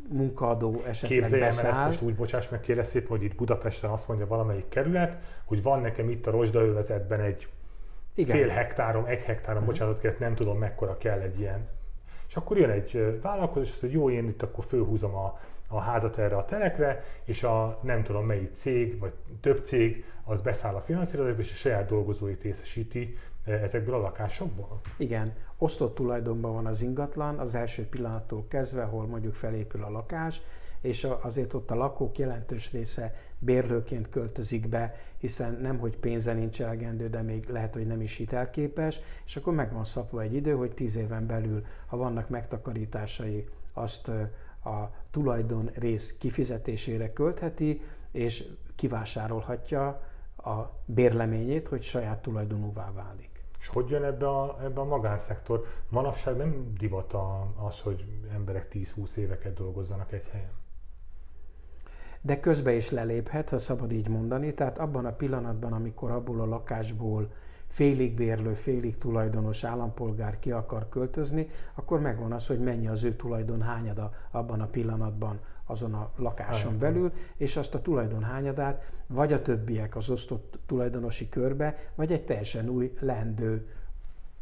munkaadó 0.08 0.82
esetleg 0.86 1.20
Képzeljem 1.20 1.48
beszáll. 1.48 1.64
el 1.64 1.70
ezt 1.70 1.84
most 1.84 2.02
úgy, 2.02 2.14
bocsáss 2.14 2.48
meg, 2.48 2.60
kérlek 2.60 2.84
szépen, 2.84 3.08
hogy 3.08 3.22
itt 3.22 3.34
Budapesten 3.34 3.90
azt 3.90 4.08
mondja 4.08 4.26
valamelyik 4.26 4.68
kerület, 4.68 5.22
hogy 5.44 5.62
van 5.62 5.80
nekem 5.80 6.10
itt 6.10 6.26
a 6.26 6.30
rozsdaövezetben 6.30 7.20
egy 7.20 7.48
Igen. 8.14 8.36
fél 8.36 8.48
hektárom, 8.48 9.04
egy 9.04 9.22
hektárom, 9.22 9.62
uh-huh. 9.62 9.66
bocsánatot 9.66 10.00
kérek, 10.00 10.18
nem 10.18 10.34
tudom 10.34 10.58
mekkora 10.58 10.98
kell 10.98 11.20
egy 11.20 11.38
ilyen. 11.38 11.68
És 12.28 12.36
akkor 12.36 12.58
jön 12.58 12.70
egy 12.70 13.20
vállalkozás, 13.22 13.80
hogy 13.80 13.92
jó, 13.92 14.10
én 14.10 14.28
itt 14.28 14.42
akkor 14.42 14.64
fölhúzom 14.64 15.14
a, 15.14 15.40
a 15.68 15.78
házat 15.78 16.18
erre 16.18 16.36
a 16.36 16.44
telekre, 16.44 17.04
és 17.24 17.42
a 17.42 17.78
nem 17.82 18.02
tudom 18.02 18.26
melyik 18.26 18.54
cég, 18.54 18.98
vagy 18.98 19.12
több 19.40 19.64
cég, 19.64 20.04
az 20.24 20.40
beszáll 20.40 20.74
a 20.74 20.80
finanszírozásba, 20.80 21.40
és 21.40 21.50
a 21.50 21.54
saját 21.54 21.88
dolgozóit 21.88 22.42
részesíti 22.42 23.16
ezekből 23.44 23.94
a 23.94 23.98
lakásokból? 23.98 24.80
Igen, 24.96 25.32
osztott 25.64 25.94
tulajdonban 25.94 26.52
van 26.52 26.66
az 26.66 26.82
ingatlan 26.82 27.38
az 27.38 27.54
első 27.54 27.86
pillanattól 27.86 28.44
kezdve, 28.48 28.82
ahol 28.82 29.06
mondjuk 29.06 29.34
felépül 29.34 29.82
a 29.82 29.90
lakás, 29.90 30.40
és 30.80 31.08
azért 31.20 31.54
ott 31.54 31.70
a 31.70 31.74
lakók 31.74 32.18
jelentős 32.18 32.72
része 32.72 33.14
bérlőként 33.38 34.08
költözik 34.08 34.68
be, 34.68 34.94
hiszen 35.18 35.58
nem, 35.62 35.78
hogy 35.78 35.96
pénze 35.96 36.32
nincs 36.32 36.62
elegendő, 36.62 37.08
de 37.08 37.22
még 37.22 37.48
lehet, 37.48 37.74
hogy 37.74 37.86
nem 37.86 38.00
is 38.00 38.16
hitelképes, 38.16 39.00
és 39.26 39.36
akkor 39.36 39.54
meg 39.54 39.72
van 39.72 39.84
szapva 39.84 40.20
egy 40.20 40.34
idő, 40.34 40.54
hogy 40.54 40.70
tíz 40.74 40.96
éven 40.96 41.26
belül, 41.26 41.64
ha 41.86 41.96
vannak 41.96 42.28
megtakarításai, 42.28 43.48
azt 43.72 44.08
a 44.64 44.90
tulajdon 45.10 45.70
rész 45.74 46.16
kifizetésére 46.18 47.12
költheti, 47.12 47.80
és 48.10 48.44
kivásárolhatja 48.74 49.86
a 50.36 50.70
bérleményét, 50.84 51.68
hogy 51.68 51.82
saját 51.82 52.22
tulajdonúvá 52.22 52.92
válik. 52.92 53.33
És 53.64 53.70
hogy 53.70 53.88
jön 53.88 54.04
ebbe 54.04 54.28
a, 54.28 54.58
ebbe 54.62 54.80
a 54.80 54.84
magánszektor? 54.84 55.66
Manapság 55.88 56.36
nem 56.36 56.72
divat 56.78 57.14
az, 57.68 57.80
hogy 57.80 58.04
emberek 58.32 58.68
10-20 58.72 59.16
éveket 59.16 59.54
dolgozzanak 59.54 60.12
egy 60.12 60.28
helyen. 60.32 60.52
De 62.20 62.40
közbe 62.40 62.72
is 62.72 62.90
leléphet, 62.90 63.50
ha 63.50 63.58
szabad 63.58 63.92
így 63.92 64.08
mondani. 64.08 64.54
Tehát 64.54 64.78
abban 64.78 65.06
a 65.06 65.12
pillanatban, 65.12 65.72
amikor 65.72 66.10
abból 66.10 66.40
a 66.40 66.46
lakásból 66.46 67.32
félig 67.68 68.14
bérlő, 68.14 68.54
félig 68.54 68.98
tulajdonos 68.98 69.64
állampolgár 69.64 70.38
ki 70.38 70.50
akar 70.50 70.88
költözni, 70.88 71.48
akkor 71.74 72.00
megvan 72.00 72.32
az, 72.32 72.46
hogy 72.46 72.60
mennyi 72.60 72.88
az 72.88 73.04
ő 73.04 73.16
tulajdon 73.16 73.62
hányada 73.62 74.12
abban 74.30 74.60
a 74.60 74.66
pillanatban 74.66 75.40
azon 75.66 75.94
a 75.94 76.10
lakáson 76.16 76.78
belül, 76.78 77.12
és 77.36 77.56
azt 77.56 77.74
a 77.74 77.80
tulajdon 77.80 78.22
hányadát 78.22 78.92
vagy 79.06 79.32
a 79.32 79.42
többiek 79.42 79.96
az 79.96 80.10
osztott 80.10 80.58
tulajdonosi 80.66 81.28
körbe, 81.28 81.78
vagy 81.94 82.12
egy 82.12 82.24
teljesen 82.24 82.68
új 82.68 82.96
lendő 83.00 83.68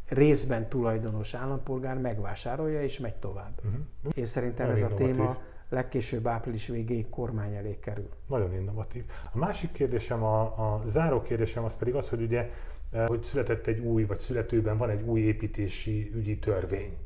részben 0.08 0.68
tulajdonos 0.68 1.34
állampolgár 1.34 1.98
megvásárolja 1.98 2.82
és 2.82 2.98
megy 2.98 3.14
tovább. 3.14 3.52
Uh-huh. 3.64 4.12
Én 4.14 4.24
szerintem 4.24 4.66
Nagyon 4.68 4.84
ez 4.84 4.92
a 4.92 4.94
téma 4.94 5.38
legkésőbb 5.68 6.26
április 6.26 6.66
végéig 6.66 7.08
kormány 7.08 7.54
elé 7.54 7.78
kerül. 7.78 8.08
Nagyon 8.26 8.54
innovatív. 8.54 9.04
A 9.32 9.38
másik 9.38 9.72
kérdésem, 9.72 10.22
a, 10.22 10.42
a 10.42 10.82
záró 10.86 11.22
kérdésem 11.22 11.64
az 11.64 11.76
pedig 11.76 11.94
az, 11.94 12.08
hogy 12.08 12.22
ugye, 12.22 12.50
eh, 12.90 13.06
hogy 13.06 13.22
született 13.22 13.66
egy 13.66 13.78
új, 13.78 14.04
vagy 14.04 14.18
születőben 14.18 14.76
van 14.76 14.90
egy 14.90 15.02
új 15.02 15.20
építési 15.20 16.10
ügyi 16.14 16.38
törvény 16.38 16.96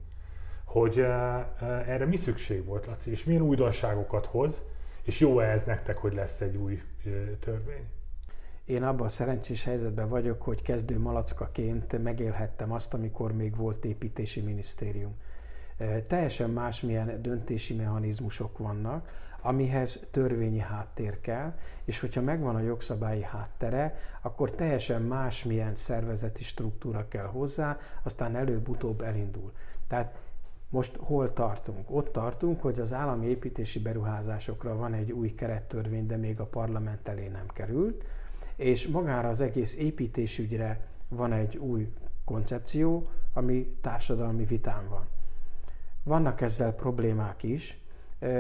hogy 0.79 0.99
erre 1.87 2.05
mi 2.05 2.17
szükség 2.17 2.65
volt, 2.65 2.87
Laci, 2.87 3.11
és 3.11 3.25
milyen 3.25 3.43
újdonságokat 3.43 4.27
hoz, 4.27 4.62
és 5.03 5.21
jó 5.21 5.41
ez 5.41 5.65
nektek, 5.65 5.97
hogy 5.97 6.15
lesz 6.15 6.41
egy 6.41 6.57
új 6.57 6.83
törvény? 7.41 7.85
Én 8.65 8.83
abban 8.83 9.07
a 9.07 9.09
szerencsés 9.09 9.65
helyzetben 9.65 10.09
vagyok, 10.09 10.43
hogy 10.43 10.62
kezdő 10.62 10.99
malackaként 10.99 12.03
megélhettem 12.03 12.73
azt, 12.73 12.95
amikor 12.95 13.33
még 13.33 13.57
volt 13.57 13.85
építési 13.85 14.41
minisztérium. 14.41 15.17
Teljesen 16.07 16.51
másmilyen 16.51 17.23
döntési 17.23 17.75
mechanizmusok 17.75 18.59
vannak, 18.59 19.09
amihez 19.41 20.07
törvényi 20.11 20.59
háttér 20.59 21.21
kell, 21.21 21.55
és 21.85 22.01
hogyha 22.01 22.21
megvan 22.21 22.55
a 22.55 22.61
jogszabályi 22.61 23.23
háttere, 23.23 23.99
akkor 24.21 24.51
teljesen 24.51 25.03
másmilyen 25.03 25.75
szervezeti 25.75 26.43
struktúra 26.43 27.09
kell 27.09 27.27
hozzá, 27.27 27.79
aztán 28.03 28.37
előbb-utóbb 28.37 29.01
elindul. 29.01 29.53
Tehát 29.89 30.19
most 30.70 30.96
hol 30.96 31.33
tartunk? 31.33 31.90
Ott 31.90 32.12
tartunk, 32.12 32.62
hogy 32.62 32.81
az 32.81 32.92
állami 32.92 33.26
építési 33.26 33.81
beruházásokra 33.81 34.76
van 34.76 34.94
egy 34.94 35.12
új 35.12 35.35
kerettörvény, 35.35 36.07
de 36.07 36.16
még 36.16 36.40
a 36.40 36.46
parlament 36.46 37.09
elé 37.09 37.29
nem 37.29 37.46
került, 37.52 38.05
és 38.57 38.87
magára 38.87 39.29
az 39.29 39.40
egész 39.40 39.76
építésügyre 39.76 40.87
van 41.09 41.33
egy 41.33 41.57
új 41.57 41.92
koncepció, 42.24 43.09
ami 43.33 43.76
társadalmi 43.81 44.44
vitán 44.44 44.88
van. 44.88 45.07
Vannak 46.02 46.40
ezzel 46.40 46.72
problémák 46.72 47.42
is. 47.42 47.81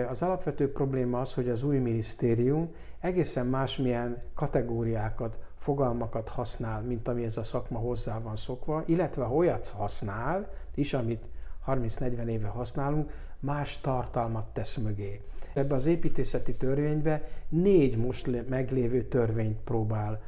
Az 0.08 0.22
alapvető 0.22 0.72
probléma 0.72 1.20
az, 1.20 1.34
hogy 1.34 1.48
az 1.48 1.62
új 1.62 1.78
minisztérium 1.78 2.74
egészen 3.00 3.46
másmilyen 3.46 4.22
kategóriákat, 4.34 5.38
fogalmakat 5.56 6.28
használ, 6.28 6.82
mint 6.82 7.08
ami 7.08 7.24
ez 7.24 7.36
a 7.36 7.42
szakma 7.42 7.78
hozzá 7.78 8.18
van 8.18 8.36
szokva, 8.36 8.82
illetve 8.86 9.24
olyat 9.24 9.68
használ 9.68 10.50
is, 10.74 10.94
amit 10.94 11.24
30-40 11.66 12.26
éve 12.26 12.48
használunk, 12.48 13.10
más 13.40 13.80
tartalmat 13.80 14.46
tesz 14.52 14.76
mögé. 14.76 15.20
Ebbe 15.52 15.74
az 15.74 15.86
építészeti 15.86 16.54
törvénybe 16.54 17.28
négy 17.48 17.96
most 17.96 18.48
meglévő 18.48 19.04
törvényt 19.04 19.58
próbál 19.64 20.22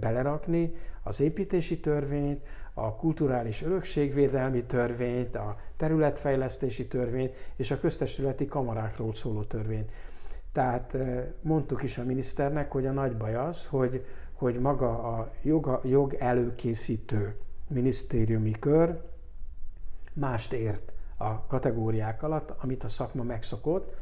belerakni, 0.00 0.74
az 1.02 1.20
építési 1.20 1.80
törvényt, 1.80 2.40
a 2.74 2.94
kulturális 2.94 3.62
örökségvédelmi 3.62 4.62
törvényt, 4.62 5.36
a 5.36 5.56
területfejlesztési 5.76 6.86
törvényt 6.86 7.34
és 7.56 7.70
a 7.70 7.78
köztestületi 7.78 8.46
kamarákról 8.46 9.14
szóló 9.14 9.42
törvényt. 9.42 9.90
Tehát 10.52 10.96
mondtuk 11.40 11.82
is 11.82 11.98
a 11.98 12.04
miniszternek, 12.04 12.72
hogy 12.72 12.86
a 12.86 12.92
nagy 12.92 13.16
baj 13.16 13.34
az, 13.34 13.66
hogy, 13.66 14.04
hogy 14.32 14.60
maga 14.60 15.16
a 15.16 15.32
jog, 15.42 15.80
jog 15.84 16.14
előkészítő 16.18 17.36
minisztériumi 17.68 18.50
kör 18.50 19.00
mást 20.14 20.52
ért 20.52 20.92
a 21.16 21.46
kategóriák 21.46 22.22
alatt, 22.22 22.52
amit 22.58 22.84
a 22.84 22.88
szakma 22.88 23.22
megszokott, 23.22 23.94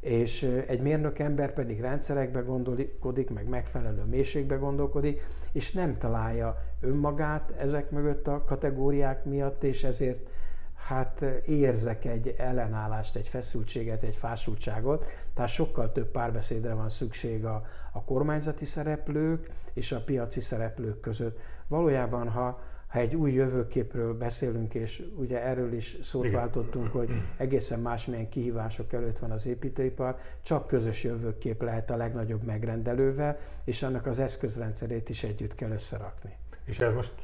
és 0.00 0.42
egy 0.66 0.80
mérnök 0.80 1.18
ember 1.18 1.52
pedig 1.52 1.80
rendszerekbe 1.80 2.40
gondolkodik, 2.40 3.30
meg 3.30 3.48
megfelelő 3.48 4.04
mélységbe 4.04 4.56
gondolkodik, 4.56 5.26
és 5.52 5.72
nem 5.72 5.98
találja 5.98 6.62
önmagát 6.80 7.52
ezek 7.58 7.90
mögött 7.90 8.26
a 8.26 8.44
kategóriák 8.44 9.24
miatt, 9.24 9.62
és 9.62 9.84
ezért 9.84 10.28
hát 10.74 11.20
érzek 11.46 12.04
egy 12.04 12.34
ellenállást, 12.38 13.16
egy 13.16 13.28
feszültséget, 13.28 14.02
egy 14.02 14.16
fásultságot, 14.16 15.04
tehát 15.34 15.50
sokkal 15.50 15.92
több 15.92 16.10
párbeszédre 16.10 16.74
van 16.74 16.88
szükség 16.88 17.44
a, 17.44 17.62
a 17.92 18.04
kormányzati 18.04 18.64
szereplők 18.64 19.50
és 19.72 19.92
a 19.92 20.04
piaci 20.04 20.40
szereplők 20.40 21.00
között. 21.00 21.38
Valójában, 21.66 22.28
ha, 22.28 22.60
ha 22.90 22.98
egy 22.98 23.14
új 23.14 23.32
jövőképről 23.32 24.14
beszélünk, 24.18 24.74
és 24.74 25.02
ugye 25.16 25.42
erről 25.42 25.72
is 25.72 25.98
szót 26.02 26.24
Igen. 26.24 26.36
váltottunk, 26.36 26.92
hogy 26.92 27.10
egészen 27.36 27.80
másmilyen 27.80 28.28
kihívások 28.28 28.92
előtt 28.92 29.18
van 29.18 29.30
az 29.30 29.46
építőipar, 29.46 30.16
csak 30.42 30.66
közös 30.66 31.04
jövőkép 31.04 31.62
lehet 31.62 31.90
a 31.90 31.96
legnagyobb 31.96 32.42
megrendelővel, 32.42 33.38
és 33.64 33.82
annak 33.82 34.06
az 34.06 34.18
eszközrendszerét 34.18 35.08
is 35.08 35.22
együtt 35.22 35.54
kell 35.54 35.70
összerakni. 35.70 36.36
És 36.64 36.78
ez 36.78 36.94
most 36.94 37.14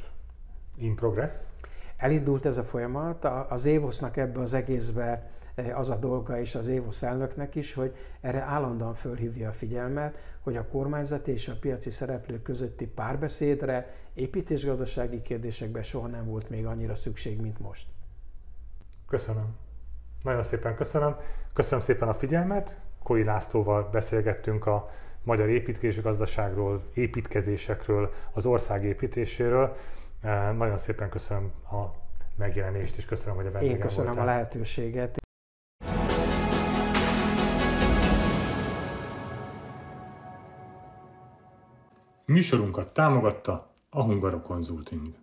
in 0.77 0.95
progress? 0.95 1.33
Elindult 1.97 2.47
ez 2.47 2.59
a 2.59 2.65
folyamat, 2.65 3.25
az 3.25 3.65
Évosznak 3.65 4.17
ebbe 4.17 4.41
az 4.41 4.55
egészbe 4.55 5.31
e, 5.55 5.77
az 5.77 5.91
a 5.91 5.97
dolga 5.97 6.39
és 6.41 6.55
az 6.55 6.69
Évosz 6.69 7.03
elnöknek 7.03 7.55
is, 7.55 7.75
hogy 7.75 7.97
erre 8.21 8.41
állandóan 8.41 8.95
fölhívja 8.95 9.49
a 9.49 9.53
figyelmet, 9.53 10.19
hogy 10.41 10.57
a 10.57 10.67
kormányzati 10.67 11.31
és 11.31 11.49
a 11.49 11.57
piaci 11.61 11.91
szereplők 11.91 12.43
közötti 12.43 12.87
párbeszédre, 12.87 13.95
építésgazdasági 14.15 15.23
kérdésekben 15.23 15.83
soha 15.83 16.07
nem 16.07 16.25
volt 16.25 16.51
még 16.51 16.67
annyira 16.67 16.95
szükség, 16.95 17.41
mint 17.41 17.59
most. 17.59 17.87
Köszönöm. 19.09 19.57
Nagyon 20.23 20.43
szépen 20.43 20.75
köszönöm. 20.75 21.17
Köszönöm 21.53 21.85
szépen 21.85 22.09
a 22.09 22.15
figyelmet. 22.15 22.77
Koi 23.03 23.25
Lászlóval 23.25 23.89
beszélgettünk 23.93 24.67
a 24.67 24.91
magyar 25.23 25.49
építésgazdaságról, 25.49 26.83
építkezésekről, 26.95 28.13
az 28.33 28.47
ország 28.47 28.85
építéséről. 28.85 29.77
Nagyon 30.57 30.79
szépen 30.79 31.09
köszönöm 31.09 31.53
a 31.71 31.85
megjelenést, 32.37 32.97
és 32.97 33.05
köszönöm, 33.05 33.37
hogy 33.37 33.47
a 33.47 33.51
vendégem 33.51 33.77
Én 33.77 33.81
köszönöm 33.81 34.15
voltál. 34.15 34.29
a 34.29 34.31
lehetőséget. 34.33 35.17
Műsorunkat 42.25 42.93
támogatta 42.93 43.75
a 43.91 44.03
Hungaro 44.03 44.41
Consulting. 44.41 45.15